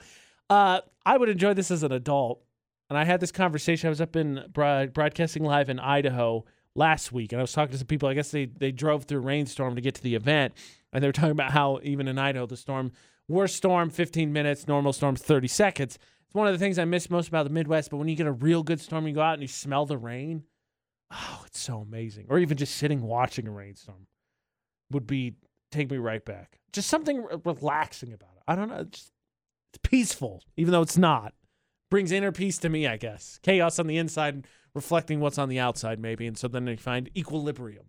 [0.49, 2.41] Uh, I would enjoy this as an adult,
[2.89, 3.87] and I had this conversation.
[3.87, 6.45] I was up in broad, broadcasting live in Idaho
[6.77, 8.07] last week, and I was talking to some people.
[8.07, 10.53] I guess they they drove through rainstorm to get to the event,
[10.93, 12.91] and they were talking about how even in Idaho, the storm
[13.27, 15.99] worst storm 15 minutes, normal storm 30 seconds.
[16.25, 17.89] It's one of the things I miss most about the Midwest.
[17.89, 19.97] But when you get a real good storm, you go out and you smell the
[19.97, 20.43] rain.
[21.11, 22.25] Oh, it's so amazing.
[22.29, 24.07] Or even just sitting watching a rainstorm
[24.91, 25.35] would be
[25.71, 26.59] take me right back.
[26.73, 28.43] Just something relaxing about it.
[28.47, 28.79] I don't know.
[28.79, 29.11] It's,
[29.73, 31.33] it's peaceful, even though it's not.
[31.89, 33.39] Brings inner peace to me, I guess.
[33.43, 36.27] Chaos on the inside, reflecting what's on the outside, maybe.
[36.27, 37.85] And so then I find equilibrium.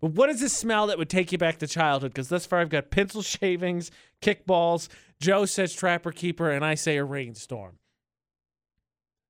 [0.00, 2.12] But what is this smell that would take you back to childhood?
[2.12, 3.90] Because thus far I've got pencil shavings,
[4.20, 4.88] kickballs.
[5.20, 7.78] Joe says trapper keeper, and I say a rainstorm.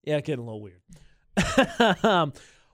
[0.03, 0.83] Yeah, getting a little weird.
[2.05, 2.33] um,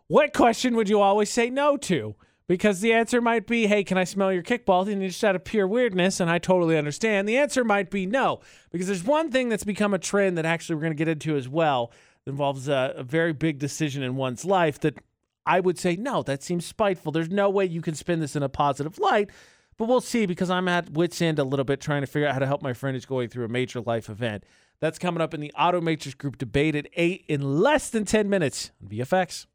[0.09, 2.16] what question would you always say no to?
[2.51, 4.84] Because the answer might be, hey, can I smell your kickball?
[4.90, 7.28] And just out of pure weirdness, and I totally understand.
[7.28, 8.40] The answer might be no,
[8.72, 11.36] because there's one thing that's become a trend that actually we're going to get into
[11.36, 11.92] as well
[12.26, 14.98] involves a, a very big decision in one's life that
[15.46, 17.12] I would say, no, that seems spiteful.
[17.12, 19.30] There's no way you can spin this in a positive light.
[19.76, 22.32] But we'll see because I'm at wits end a little bit trying to figure out
[22.32, 24.42] how to help my friend who's going through a major life event.
[24.80, 28.28] That's coming up in the Auto Matrix Group debate at 8 in less than 10
[28.28, 29.46] minutes on VFX.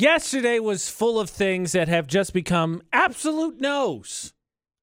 [0.00, 4.32] Yesterday was full of things that have just become absolute no's.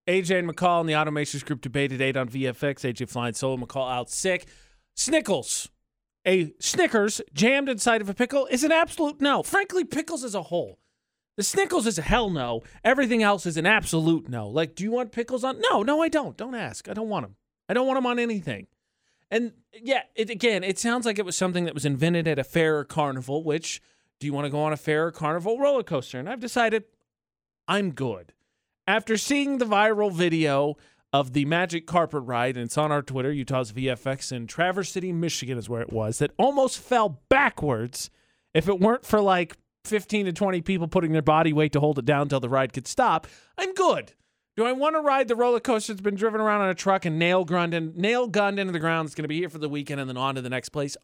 [0.10, 2.82] AJ and McCall in the Auto Matrix Group debate at 8 on VFX.
[2.82, 4.46] AJ flying solo, McCall out sick.
[4.94, 5.70] Snickles.
[6.28, 9.42] A Snickers jammed inside of a pickle is an absolute no.
[9.42, 10.80] Frankly, pickles as a whole.
[11.38, 12.64] The Snickles is a hell no.
[12.84, 14.50] Everything else is an absolute no.
[14.50, 15.62] Like, do you want pickles on?
[15.72, 16.36] No, no, I don't.
[16.36, 16.90] Don't ask.
[16.90, 17.38] I don't want them.
[17.70, 18.68] I don't want them on anything.
[19.32, 22.44] And yeah, it, again, it sounds like it was something that was invented at a
[22.44, 23.82] fair or carnival, which
[24.20, 26.20] do you want to go on a fair carnival roller coaster?
[26.20, 26.84] And I've decided
[27.68, 28.34] I'm good.
[28.88, 30.76] After seeing the viral video
[31.12, 35.12] of the magic carpet ride, and it's on our Twitter, Utah's VFX in Traverse City,
[35.12, 38.10] Michigan is where it was, that almost fell backwards
[38.54, 42.00] if it weren't for like 15 to 20 people putting their body weight to hold
[42.00, 43.28] it down until the ride could stop.
[43.58, 44.14] I'm good.
[44.56, 47.06] Do I want to ride the roller coaster that's been driven around on a truck
[47.06, 49.08] and nail gunned nail gunned into the ground?
[49.08, 50.96] It's going to be here for the weekend and then on to the next place.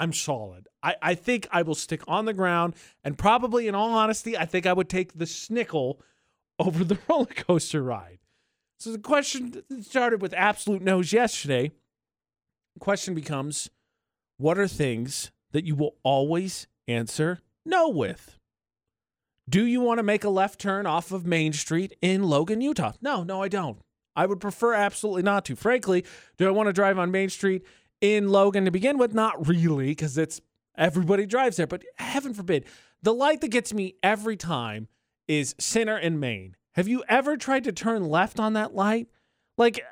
[0.00, 0.66] I'm solid.
[0.82, 2.74] I, I think I will stick on the ground
[3.04, 5.98] and probably, in all honesty, I think I would take the snickle
[6.58, 8.18] over the roller coaster ride.
[8.78, 11.70] So the question started with absolute no's yesterday.
[12.74, 13.68] The question becomes
[14.38, 18.38] what are things that you will always answer no with?
[19.50, 22.92] Do you want to make a left turn off of Main Street in Logan, Utah?
[23.02, 23.80] No, no, I don't.
[24.16, 25.56] I would prefer absolutely not to.
[25.56, 26.06] Frankly,
[26.38, 27.64] do I want to drive on Main Street
[28.00, 29.14] in Logan to begin with?
[29.14, 30.40] Not really, because it's
[30.76, 31.66] everybody drives there.
[31.66, 32.66] But heaven forbid,
[33.02, 34.88] the light that gets me every time
[35.28, 36.56] is Center and Main.
[36.74, 39.08] Have you ever tried to turn left on that light?
[39.58, 39.84] Like,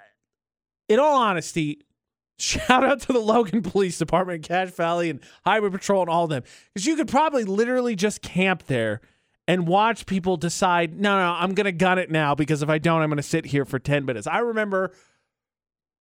[0.89, 1.83] in all honesty,
[2.39, 6.31] shout out to the Logan Police Department, Cache Valley, and Highway Patrol, and all of
[6.31, 6.43] them,
[6.73, 9.01] because you could probably literally just camp there
[9.49, 12.79] and watch people decide, no, no, I'm going to gun it now because if I
[12.79, 14.27] don't, I'm going to sit here for 10 minutes.
[14.27, 14.93] I remember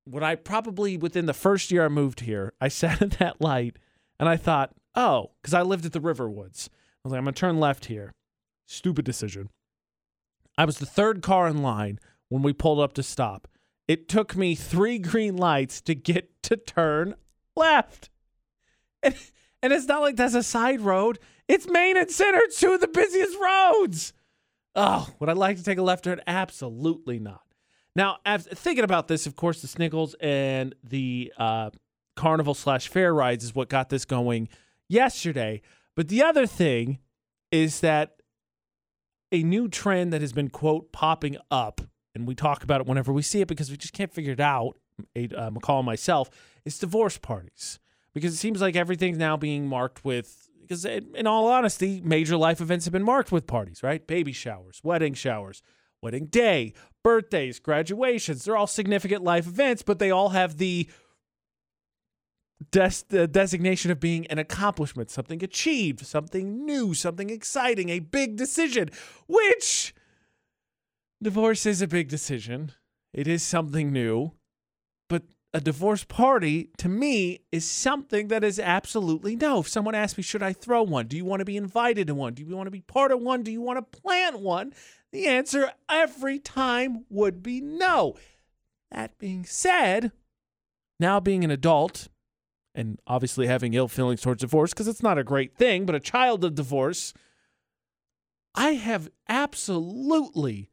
[0.09, 3.77] when I probably within the first year I moved here, I sat at that light
[4.19, 6.69] and I thought, oh, because I lived at the Riverwoods.
[6.69, 8.13] I was like, I'm to turn left here.
[8.65, 9.49] Stupid decision.
[10.57, 11.99] I was the third car in line
[12.29, 13.47] when we pulled up to stop.
[13.87, 17.15] It took me three green lights to get to turn
[17.55, 18.09] left.
[19.03, 19.15] And,
[19.61, 21.19] and it's not like that's a side road.
[21.47, 24.13] It's Main and Center, two of the busiest roads.
[24.75, 26.21] Oh, would I like to take a left turn?
[26.27, 27.46] Absolutely not.
[27.97, 31.71] Now, thinking about this, of course, the Snickles and the uh,
[32.15, 34.49] carnival slash fair rides is what got this going
[34.87, 35.63] yesterday.
[35.95, 36.99] But the other thing
[37.51, 38.21] is that
[39.31, 41.81] a new trend that has been quote popping up,
[42.13, 44.39] and we talk about it whenever we see it because we just can't figure it
[44.39, 44.77] out.
[45.15, 46.29] Uh, McCall and myself
[46.65, 47.79] is divorce parties
[48.13, 52.61] because it seems like everything's now being marked with because in all honesty, major life
[52.61, 54.05] events have been marked with parties, right?
[54.05, 55.63] Baby showers, wedding showers,
[56.07, 58.45] wedding day, birthdays, graduations.
[58.45, 60.89] They're all significant life events, but they all have the
[62.71, 68.37] des- the designation of being an accomplishment, something achieved, something new, something exciting, a big
[68.37, 68.89] decision,
[69.27, 69.93] which
[71.21, 72.71] divorce is a big decision.
[73.13, 74.31] It is something new,
[75.09, 79.59] but a divorce party to me is something that is absolutely no.
[79.59, 81.07] If someone asks me, should I throw one?
[81.07, 82.33] Do you want to be invited to one?
[82.33, 83.43] Do you want to be part of one?
[83.43, 84.73] Do you want to plan one?
[85.11, 88.15] The answer every time would be no.
[88.91, 90.11] That being said,
[90.99, 92.07] now being an adult
[92.75, 95.99] and obviously having ill feelings towards divorce because it's not a great thing, but a
[95.99, 97.13] child of divorce,
[98.55, 100.69] I have absolutely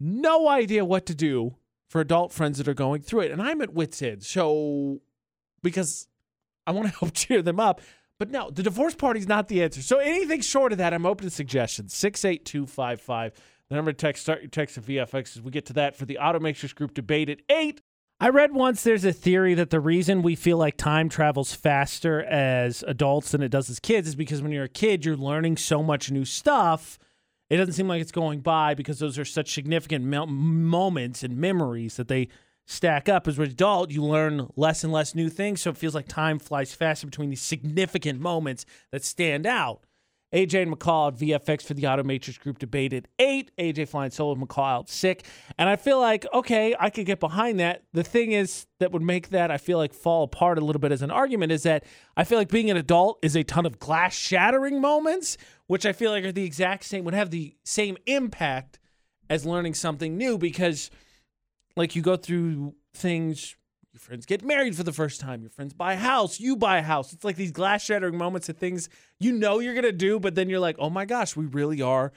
[0.00, 1.56] no idea what to do
[1.88, 3.30] for adult friends that are going through it.
[3.30, 4.22] And I'm at wits' end.
[4.24, 5.02] So,
[5.62, 6.08] because
[6.66, 7.80] I want to help cheer them up.
[8.18, 9.82] But no, the divorce party is not the answer.
[9.82, 11.94] So anything short of that, I'm open to suggestions.
[11.94, 13.32] 68255.
[13.72, 16.04] The number to text, start your text at VFX as we get to that for
[16.04, 17.80] the Automakers Group debate at 8.
[18.20, 22.22] I read once there's a theory that the reason we feel like time travels faster
[22.22, 25.56] as adults than it does as kids is because when you're a kid, you're learning
[25.56, 26.98] so much new stuff–
[27.52, 31.36] it doesn't seem like it's going by because those are such significant mo- moments and
[31.36, 32.28] memories that they
[32.64, 33.28] stack up.
[33.28, 36.38] As an adult, you learn less and less new things, so it feels like time
[36.38, 39.84] flies faster between these significant moments that stand out.
[40.32, 43.50] AJ and McCall at VFX for the Auto Matrix Group debate at 8.
[43.58, 45.26] AJ flying solo, McCall out sick.
[45.58, 47.84] And I feel like, okay, I could get behind that.
[47.92, 50.92] The thing is that would make that, I feel like, fall apart a little bit
[50.92, 51.84] as an argument is that
[52.16, 55.92] I feel like being an adult is a ton of glass shattering moments, which I
[55.92, 58.78] feel like are the exact same, would have the same impact
[59.28, 60.90] as learning something new because,
[61.76, 63.56] like, you go through things
[63.92, 65.42] Your friends get married for the first time.
[65.42, 66.40] Your friends buy a house.
[66.40, 67.12] You buy a house.
[67.12, 68.88] It's like these glass shattering moments of things
[69.20, 71.82] you know you're going to do, but then you're like, oh my gosh, we really
[71.82, 72.10] are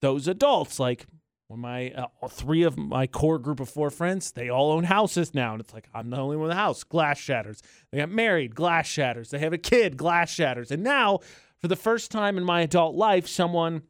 [0.00, 0.80] those adults.
[0.80, 1.06] Like
[1.48, 5.34] when my uh, three of my core group of four friends, they all own houses
[5.34, 5.52] now.
[5.52, 6.82] And it's like, I'm the only one in the house.
[6.82, 7.62] Glass shatters.
[7.90, 8.54] They got married.
[8.54, 9.28] Glass shatters.
[9.28, 9.98] They have a kid.
[9.98, 10.70] Glass shatters.
[10.70, 11.20] And now,
[11.58, 13.82] for the first time in my adult life, someone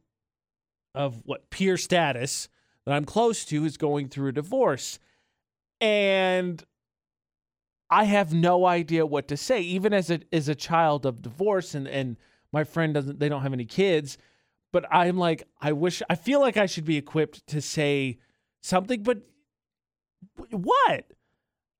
[0.93, 2.49] of what peer status
[2.84, 4.99] that I'm close to is going through a divorce.
[5.80, 6.64] And
[7.91, 11.74] I have no idea what to say, even as a as a child of divorce
[11.74, 12.16] and and
[12.53, 14.18] my friend doesn't they don't have any kids,
[14.72, 18.18] but I'm like I wish I feel like I should be equipped to say
[18.62, 19.22] something, but
[20.51, 21.12] what?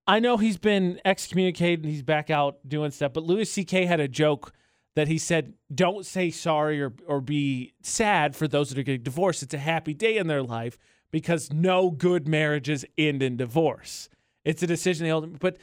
[0.07, 3.85] I know he's been excommunicated and he's back out doing stuff, but Louis C.K.
[3.85, 4.53] had a joke
[4.97, 9.03] that he said, "Don't say sorry or or be sad for those that are getting
[9.03, 9.43] divorced.
[9.43, 10.79] It's a happy day in their life
[11.11, 14.09] because no good marriages end in divorce.
[14.45, 15.59] It's a decision they ultimately." But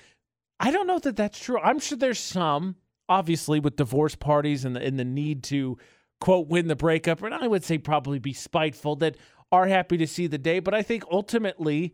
[0.60, 1.60] I don't know that that's true.
[1.60, 2.76] I'm sure there's some,
[3.10, 5.78] obviously, with divorce parties and the, the need to,
[6.22, 9.18] quote, win the breakup, and I would say probably be spiteful that
[9.52, 10.60] are happy to see the day.
[10.60, 11.94] But I think ultimately,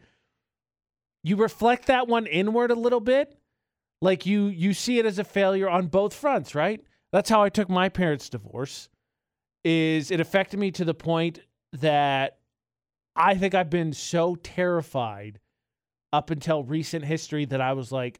[1.23, 3.37] you reflect that one inward a little bit.
[4.01, 6.81] Like you, you see it as a failure on both fronts, right?
[7.11, 8.89] That's how I took my parents' divorce.
[9.63, 11.39] Is it affected me to the point
[11.73, 12.39] that
[13.15, 15.39] I think I've been so terrified
[16.13, 18.19] up until recent history that I was like,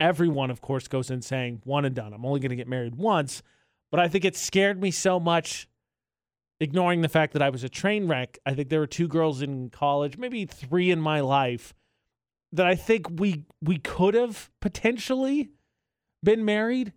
[0.00, 2.12] everyone, of course, goes in saying one and done.
[2.12, 3.42] I'm only going to get married once.
[3.90, 5.68] But I think it scared me so much,
[6.60, 8.38] ignoring the fact that I was a train wreck.
[8.44, 11.72] I think there were two girls in college, maybe three in my life,
[12.52, 15.50] that I think we we could have potentially
[16.22, 16.92] been married.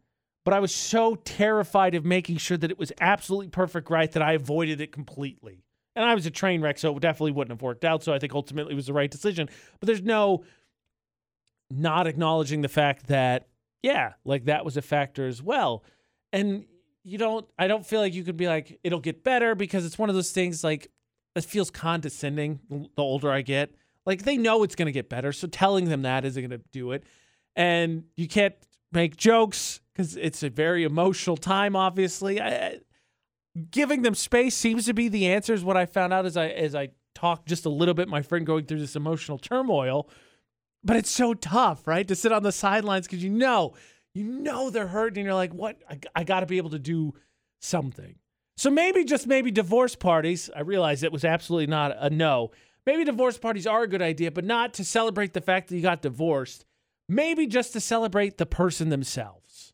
[0.45, 4.23] But I was so terrified of making sure that it was absolutely perfect right that
[4.23, 5.63] I avoided it completely.
[5.95, 8.03] And I was a train wreck, so it definitely wouldn't have worked out.
[8.03, 9.49] So I think ultimately it was the right decision.
[9.79, 10.43] But there's no
[11.71, 13.47] not acknowledging the fact that
[13.81, 15.83] yeah, like that was a factor as well.
[16.33, 16.65] And
[17.03, 19.97] you don't I don't feel like you could be like it'll get better because it's
[19.97, 20.91] one of those things like
[21.35, 23.73] it feels condescending the older I get.
[24.05, 26.65] Like they know it's going to get better, so telling them that isn't going to
[26.71, 27.03] do it.
[27.55, 28.55] And you can't
[28.91, 32.41] make jokes cuz it's a very emotional time obviously.
[32.41, 32.79] I,
[33.71, 36.47] giving them space seems to be the answer is what I found out as I
[36.47, 40.09] as I talked just a little bit my friend going through this emotional turmoil
[40.83, 42.07] but it's so tough, right?
[42.07, 43.73] To sit on the sidelines because you know,
[44.13, 45.77] you know they're hurting and you're like, what?
[45.89, 47.13] I, I got to be able to do
[47.59, 48.15] something.
[48.57, 52.51] So maybe, just maybe divorce parties, I realize it was absolutely not a no.
[52.85, 55.81] Maybe divorce parties are a good idea, but not to celebrate the fact that you
[55.81, 56.65] got divorced.
[57.07, 59.73] Maybe just to celebrate the person themselves.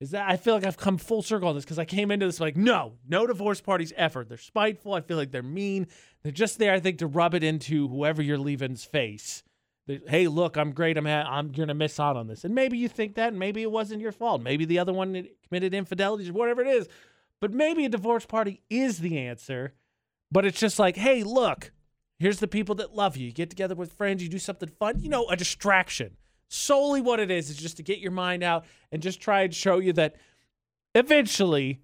[0.00, 2.26] Is that I feel like I've come full circle on this because I came into
[2.26, 4.24] this like, no, no divorce parties ever.
[4.24, 4.94] They're spiteful.
[4.94, 5.86] I feel like they're mean.
[6.22, 9.42] They're just there, I think, to rub it into whoever you're leaving's face
[9.86, 10.96] hey, look, I'm great.
[10.96, 12.44] I'm ha- I'm to miss out on this.
[12.44, 14.42] And maybe you think that, and maybe it wasn't your fault.
[14.42, 16.88] Maybe the other one committed infidelity, whatever it is.
[17.40, 19.74] But maybe a divorce party is the answer.
[20.32, 21.72] But it's just like, hey, look,
[22.18, 23.26] here's the people that love you.
[23.26, 26.16] You get together with friends, you do something fun, you know, a distraction.
[26.48, 29.54] Solely what it is is just to get your mind out and just try and
[29.54, 30.16] show you that
[30.94, 31.82] eventually,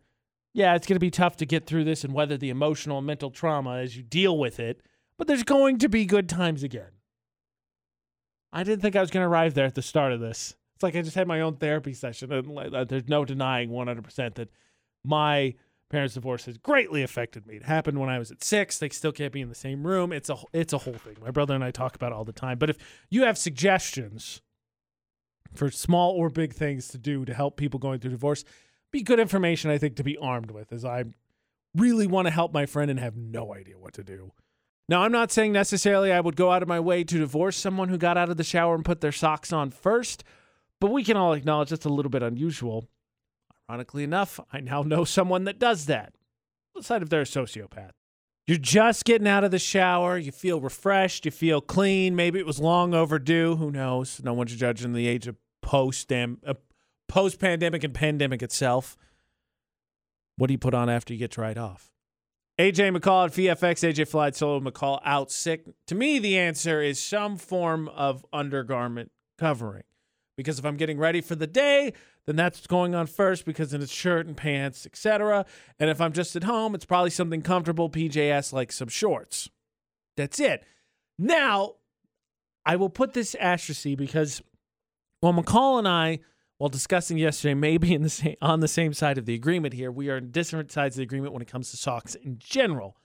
[0.52, 3.30] yeah, it's to be tough to get through this and weather the emotional and mental
[3.30, 4.80] trauma as you deal with it.
[5.18, 6.90] But there's going to be good times again.
[8.52, 10.56] I didn't think I was going to arrive there at the start of this.
[10.74, 14.34] It's like I just had my own therapy session, and uh, there's no denying 100%
[14.34, 14.48] that
[15.04, 15.54] my
[15.90, 17.56] parents' divorce has greatly affected me.
[17.56, 18.78] It happened when I was at six.
[18.78, 20.12] They still can't be in the same room.
[20.12, 21.16] It's a it's a whole thing.
[21.20, 22.58] My brother and I talk about all the time.
[22.58, 22.78] But if
[23.10, 24.40] you have suggestions
[25.52, 28.44] for small or big things to do to help people going through divorce,
[28.92, 30.72] be good information I think to be armed with.
[30.72, 31.04] As I
[31.74, 34.32] really want to help my friend and have no idea what to do.
[34.90, 37.90] Now, I'm not saying necessarily I would go out of my way to divorce someone
[37.90, 40.24] who got out of the shower and put their socks on first,
[40.80, 42.88] but we can all acknowledge that's a little bit unusual.
[43.70, 46.14] Ironically enough, I now know someone that does that,
[46.76, 47.92] aside if they're a sociopath.
[48.48, 52.46] You're just getting out of the shower, you feel refreshed, you feel clean, maybe it
[52.46, 54.20] was long overdue, who knows?
[54.24, 56.54] No one's judging the age of post uh,
[57.08, 58.96] post pandemic and pandemic itself.
[60.36, 61.89] What do you put on after you get dried off?
[62.60, 65.64] AJ McCall at VFX, AJ flied solo, McCall out sick.
[65.86, 69.84] To me, the answer is some form of undergarment covering.
[70.36, 71.94] Because if I'm getting ready for the day,
[72.26, 75.46] then that's going on first because then it's shirt and pants, etc.
[75.78, 79.48] And if I'm just at home, it's probably something comfortable, PJS like some shorts.
[80.18, 80.62] That's it.
[81.18, 81.76] Now,
[82.66, 84.42] I will put this asterisk because
[85.22, 86.18] well, McCall and I
[86.60, 89.90] while discussing yesterday, maybe in the same, on the same side of the agreement here,
[89.90, 92.98] we are on different sides of the agreement when it comes to socks in general.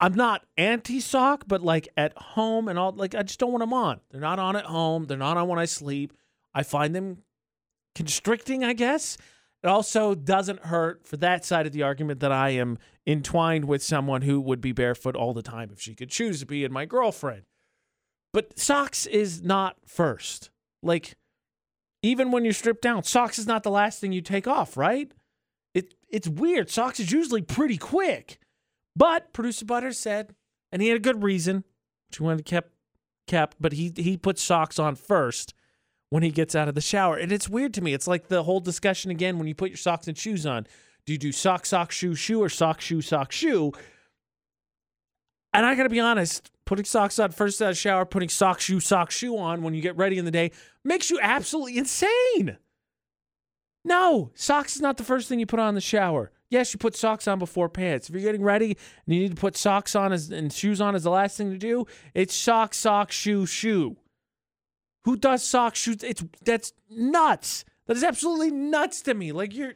[0.00, 3.62] I'm not anti sock, but like at home and all, like I just don't want
[3.62, 4.00] them on.
[4.10, 5.04] They're not on at home.
[5.04, 6.12] They're not on when I sleep.
[6.52, 7.18] I find them
[7.94, 9.16] constricting, I guess.
[9.62, 13.80] It also doesn't hurt for that side of the argument that I am entwined with
[13.80, 16.74] someone who would be barefoot all the time if she could choose to be and
[16.74, 17.42] my girlfriend.
[18.32, 20.50] But socks is not first.
[20.82, 21.14] Like,
[22.06, 25.10] even when you're stripped down, socks is not the last thing you take off, right?
[25.74, 26.70] It it's weird.
[26.70, 28.38] Socks is usually pretty quick.
[28.94, 30.34] But producer Butterz said,
[30.72, 31.64] and he had a good reason,
[32.08, 32.72] which he wanted to kept
[33.26, 35.54] kept, but he he put socks on first
[36.10, 37.16] when he gets out of the shower.
[37.16, 37.92] And it's weird to me.
[37.92, 40.66] It's like the whole discussion again when you put your socks and shoes on.
[41.04, 43.72] Do you do sock, sock, shoe, shoe, or sock, shoe, sock, shoe?
[45.52, 48.60] And I gotta be honest, putting socks on first out of the shower, putting sock,
[48.60, 50.50] shoe, sock, shoe on when you get ready in the day
[50.84, 52.58] makes you absolutely insane.
[53.84, 56.32] No, socks is not the first thing you put on in the shower.
[56.50, 58.08] Yes, you put socks on before pants.
[58.08, 60.94] If you're getting ready and you need to put socks on as, and shoes on
[60.94, 63.96] as the last thing to do, it's sock, sock, shoe, shoe.
[65.04, 66.02] Who does socks, shoes?
[66.02, 67.64] It's that's nuts.
[67.86, 69.32] That is absolutely nuts to me.
[69.32, 69.74] Like you're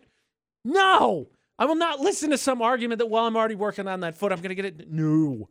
[0.65, 1.29] no.
[1.57, 4.33] I will not listen to some argument that while I'm already working on that foot,
[4.33, 4.91] I'm gonna get it.
[4.91, 5.49] No.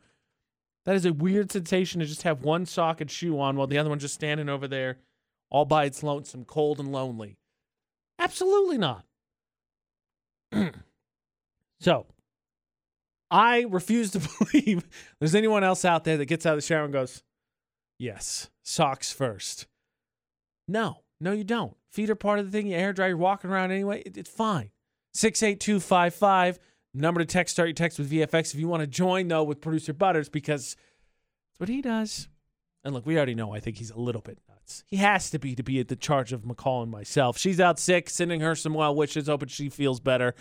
[0.86, 3.78] That is a weird sensation to just have one sock and shoe on while the
[3.78, 4.98] other one's just standing over there
[5.50, 7.38] all by its lonesome, cold and lonely.
[8.18, 9.06] Absolutely not.
[11.80, 12.06] so,
[13.32, 14.20] I refuse to
[14.52, 14.88] believe
[15.20, 17.24] there's anyone else out there that gets out of the shower and goes,
[17.98, 19.68] Yes, socks first.
[20.68, 21.76] No, no, you don't.
[21.92, 22.68] Feet are part of the thing.
[22.68, 24.04] You air dry, you're walking around anyway.
[24.06, 24.72] It, it's fine.
[25.16, 26.60] 68255,
[26.94, 29.62] number to text, start your text with VFX if you want to join, though, with
[29.62, 30.76] producer Butterz because
[31.50, 32.28] that's what he does.
[32.84, 34.84] And look, we already know I think he's a little bit nuts.
[34.88, 37.38] He has to be to be at the charge of McCall and myself.
[37.38, 40.36] She's out sick, sending her some well wishes, hoping she feels better.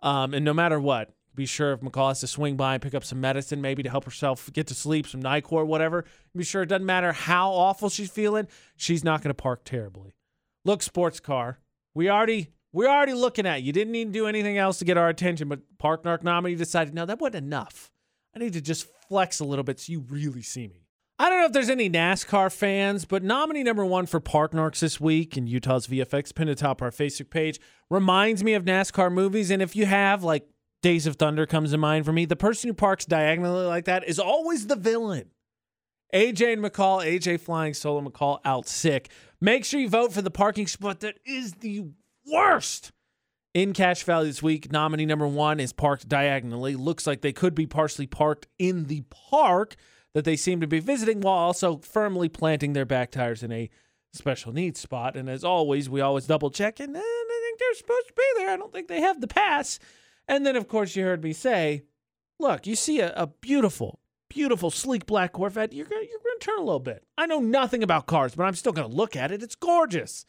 [0.00, 2.94] Um, and no matter what, be sure if McCall has to swing by and pick
[2.94, 6.04] up some medicine, maybe to help herself get to sleep, some Nyquil, whatever.
[6.34, 10.16] Be sure it doesn't matter how awful she's feeling, she's not going to park terribly.
[10.64, 11.60] Look, sports car,
[11.94, 13.72] we already we're already looking at you.
[13.72, 16.92] Didn't need to do anything else to get our attention, but Park Narc nominee decided
[16.92, 17.90] no, that wasn't enough.
[18.34, 20.82] I need to just flex a little bit so you really see me.
[21.18, 24.80] I don't know if there's any NASCAR fans, but nominee number one for Park Narcs
[24.80, 27.58] this week in Utah's VFX pinned atop our Facebook page
[27.88, 29.50] reminds me of NASCAR movies.
[29.50, 30.46] And if you have, like,
[30.82, 34.06] Days of Thunder comes to mind for me, the person who parks diagonally like that
[34.06, 35.30] is always the villain.
[36.14, 39.08] AJ and McCall, AJ flying solo, McCall out sick.
[39.40, 41.86] Make sure you vote for the parking spot that is the
[42.26, 42.92] worst
[43.54, 44.70] in Cache Valley this week.
[44.70, 46.74] Nominee number one is parked diagonally.
[46.76, 49.76] Looks like they could be partially parked in the park
[50.14, 53.70] that they seem to be visiting while also firmly planting their back tires in a
[54.12, 55.16] special needs spot.
[55.16, 58.22] And as always, we always double check, and eh, I think they're supposed to be
[58.36, 58.50] there.
[58.50, 59.78] I don't think they have the pass.
[60.28, 61.82] And then, of course, you heard me say,
[62.38, 66.58] look, you see a, a beautiful, beautiful, sleek black Corvette, you're going you're gonna turn
[66.58, 67.04] a little bit.
[67.16, 69.42] I know nothing about cars, but I'm still going to look at it.
[69.42, 70.26] It's gorgeous.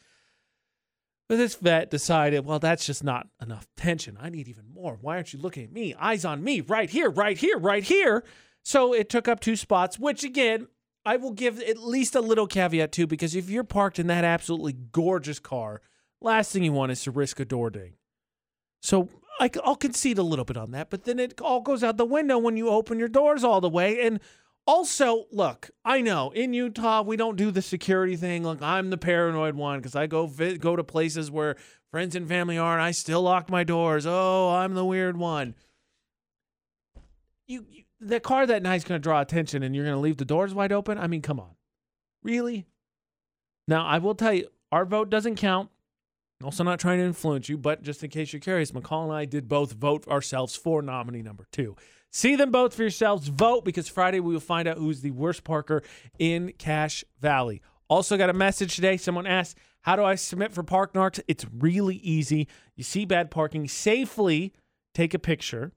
[1.28, 4.16] But this vet decided, well, that's just not enough tension.
[4.20, 4.98] I need even more.
[5.00, 5.94] Why aren't you looking at me?
[5.94, 8.24] Eyes on me, right here, right here, right here.
[8.64, 10.68] So it took up two spots, which again,
[11.04, 14.24] I will give at least a little caveat to because if you're parked in that
[14.24, 15.82] absolutely gorgeous car,
[16.20, 17.94] last thing you want is to risk a door ding.
[18.80, 19.08] So
[19.40, 22.04] I, will concede a little bit on that, but then it all goes out the
[22.04, 24.04] window when you open your doors all the way.
[24.06, 24.20] And
[24.68, 28.42] also, look, I know in Utah we don't do the security thing.
[28.44, 31.56] Look, I'm the paranoid one because I go vi- go to places where
[31.90, 34.04] friends and family are, and I still lock my doors.
[34.06, 35.54] Oh, I'm the weird one.
[37.46, 40.18] You, you the car that night's going to draw attention and you're going to leave
[40.18, 40.98] the doors wide open?
[40.98, 41.56] I mean, come on.
[42.22, 42.66] Really?
[43.66, 45.70] Now, I will tell you, our vote doesn't count.
[46.44, 49.24] Also, not trying to influence you, but just in case you're curious, McCall and I
[49.24, 51.74] did both vote ourselves for nominee number two.
[52.10, 53.28] See them both for yourselves.
[53.28, 55.82] Vote because Friday we will find out who's the worst parker
[56.18, 57.60] in Cache Valley.
[57.88, 58.96] Also, got a message today.
[58.96, 61.20] Someone asked, How do I submit for Park Narcs?
[61.28, 62.48] It's really easy.
[62.76, 64.52] You see bad parking, safely
[64.94, 65.72] take a picture,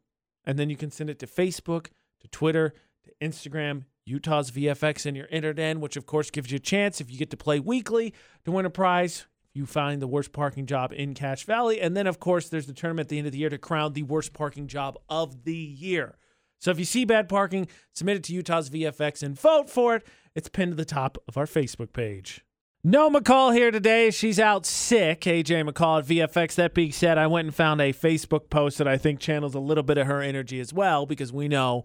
[0.45, 1.87] and then you can send it to Facebook,
[2.21, 2.73] to Twitter,
[3.03, 7.11] to Instagram, Utah's VFX, and your internet, which of course gives you a chance if
[7.11, 8.13] you get to play weekly
[8.45, 9.25] to win a prize.
[9.53, 11.81] You find the worst parking job in Cache Valley.
[11.81, 13.93] And then, of course, there's the tournament at the end of the year to crown
[13.93, 16.17] the worst parking job of the year.
[16.59, 20.07] So if you see bad parking, submit it to Utah's VFX and vote for it.
[20.35, 22.45] It's pinned to the top of our Facebook page.
[22.83, 24.09] No McCall here today.
[24.09, 25.21] She's out sick.
[25.21, 26.55] AJ McCall at VFX.
[26.55, 29.59] That being said, I went and found a Facebook post that I think channels a
[29.59, 31.83] little bit of her energy as well because we know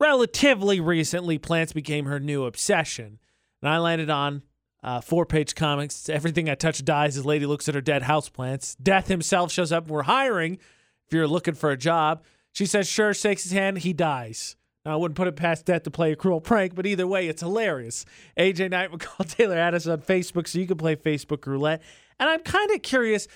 [0.00, 3.18] relatively recently, plants became her new obsession.
[3.60, 4.42] And I landed on
[4.86, 6.08] uh, four page comics.
[6.08, 8.76] Everything I touch dies as Lady looks at her dead houseplants.
[8.80, 9.88] Death himself shows up.
[9.88, 12.22] We're hiring if you're looking for a job.
[12.52, 13.78] She says, sure, shakes his hand.
[13.78, 14.56] He dies.
[14.86, 17.42] I wouldn't put it past Death to play a cruel prank, but either way, it's
[17.42, 18.04] hilarious.
[18.38, 21.82] AJ Knight, McCall Taylor, add us on Facebook so you can play Facebook roulette.
[22.20, 23.26] And I'm kind of curious.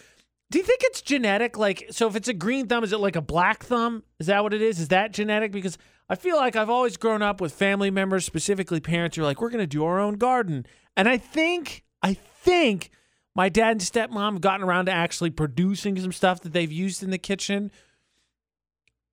[0.53, 1.59] Do you think it's genetic?
[1.59, 4.05] Like, so if it's a green thumb, is it like a black thumb?
[4.21, 4.79] Is that what it is?
[4.79, 5.51] Is that genetic?
[5.51, 5.77] Because
[6.11, 9.41] I feel like I've always grown up with family members, specifically parents, who are like,
[9.41, 10.67] we're going to do our own garden.
[10.97, 12.91] And I think, I think
[13.37, 17.05] my dad and stepmom have gotten around to actually producing some stuff that they've used
[17.05, 17.71] in the kitchen.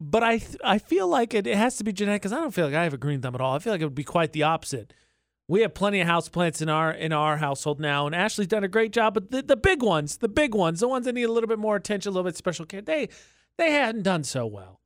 [0.02, 2.54] But I, th- I feel like it, it has to be genetic because I don't
[2.54, 3.56] feel like I have a green thumb at all.
[3.56, 4.92] I feel like it would be quite the opposite.
[5.48, 8.64] We have plenty of house plants in our in our household now, and Ashley's done
[8.64, 9.14] a great job.
[9.14, 11.60] But the, the big ones, the big ones, the ones that need a little bit
[11.60, 13.08] more attention, a little bit special care, they
[13.58, 14.82] they hadn't done so well.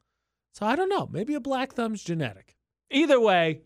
[0.54, 1.08] So I don't know.
[1.12, 2.56] Maybe a black thumb's genetic.
[2.90, 3.62] Either way,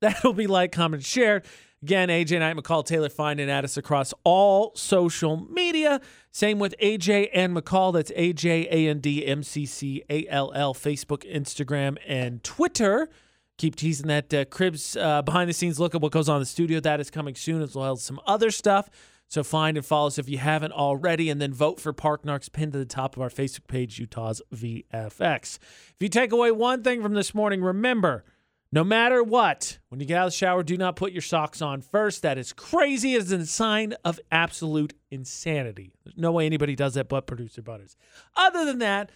[0.00, 1.44] that'll be like, comment, shared.
[1.82, 6.00] Again, AJ Knight, McCall Taylor, find and add us across all social media.
[6.30, 7.94] Same with AJ and McCall.
[7.94, 13.08] That's AJ A N D M C C A L L, Facebook, Instagram, and Twitter.
[13.56, 16.42] Keep teasing that uh, Cribs uh, behind the scenes look at what goes on in
[16.42, 16.80] the studio.
[16.80, 18.90] That is coming soon, as well as some other stuff.
[19.30, 22.50] So find and follow us if you haven't already, and then vote for Park Narks
[22.50, 25.58] pinned to the top of our Facebook page, Utah's VFX.
[25.58, 28.24] If you take away one thing from this morning, remember
[28.72, 31.62] no matter what, when you get out of the shower, do not put your socks
[31.62, 32.22] on first.
[32.22, 33.14] That is crazy.
[33.14, 35.94] It is a sign of absolute insanity.
[36.04, 37.94] There's no way anybody does that but producer Butterz.
[38.36, 39.10] Other than that,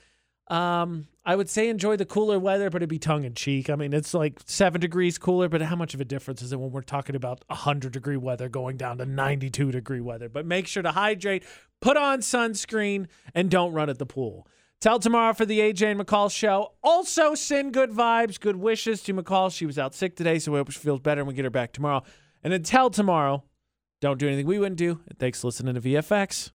[0.49, 3.70] um, I would say enjoy the cooler weather, but it'd be tongue in cheek.
[3.70, 6.61] I mean, it's like seven degrees cooler, but how much of a difference is it
[6.61, 10.28] when we're talking about 100 degree weather going down to 92 degree weather?
[10.28, 11.45] But make sure to hydrate,
[11.80, 14.47] put on sunscreen, and don't run at the pool.
[14.80, 16.74] Tell tomorrow for the AJ and McCall show.
[16.82, 19.51] Also, send good vibes, good wishes to McCall.
[19.51, 21.51] She was out sick today, so we hope she feels better and we get her
[21.51, 22.03] back tomorrow.
[22.42, 23.45] And until tomorrow,
[24.03, 25.01] don't do anything we wouldn't do.
[25.09, 26.51] And thanks for listening to VFX.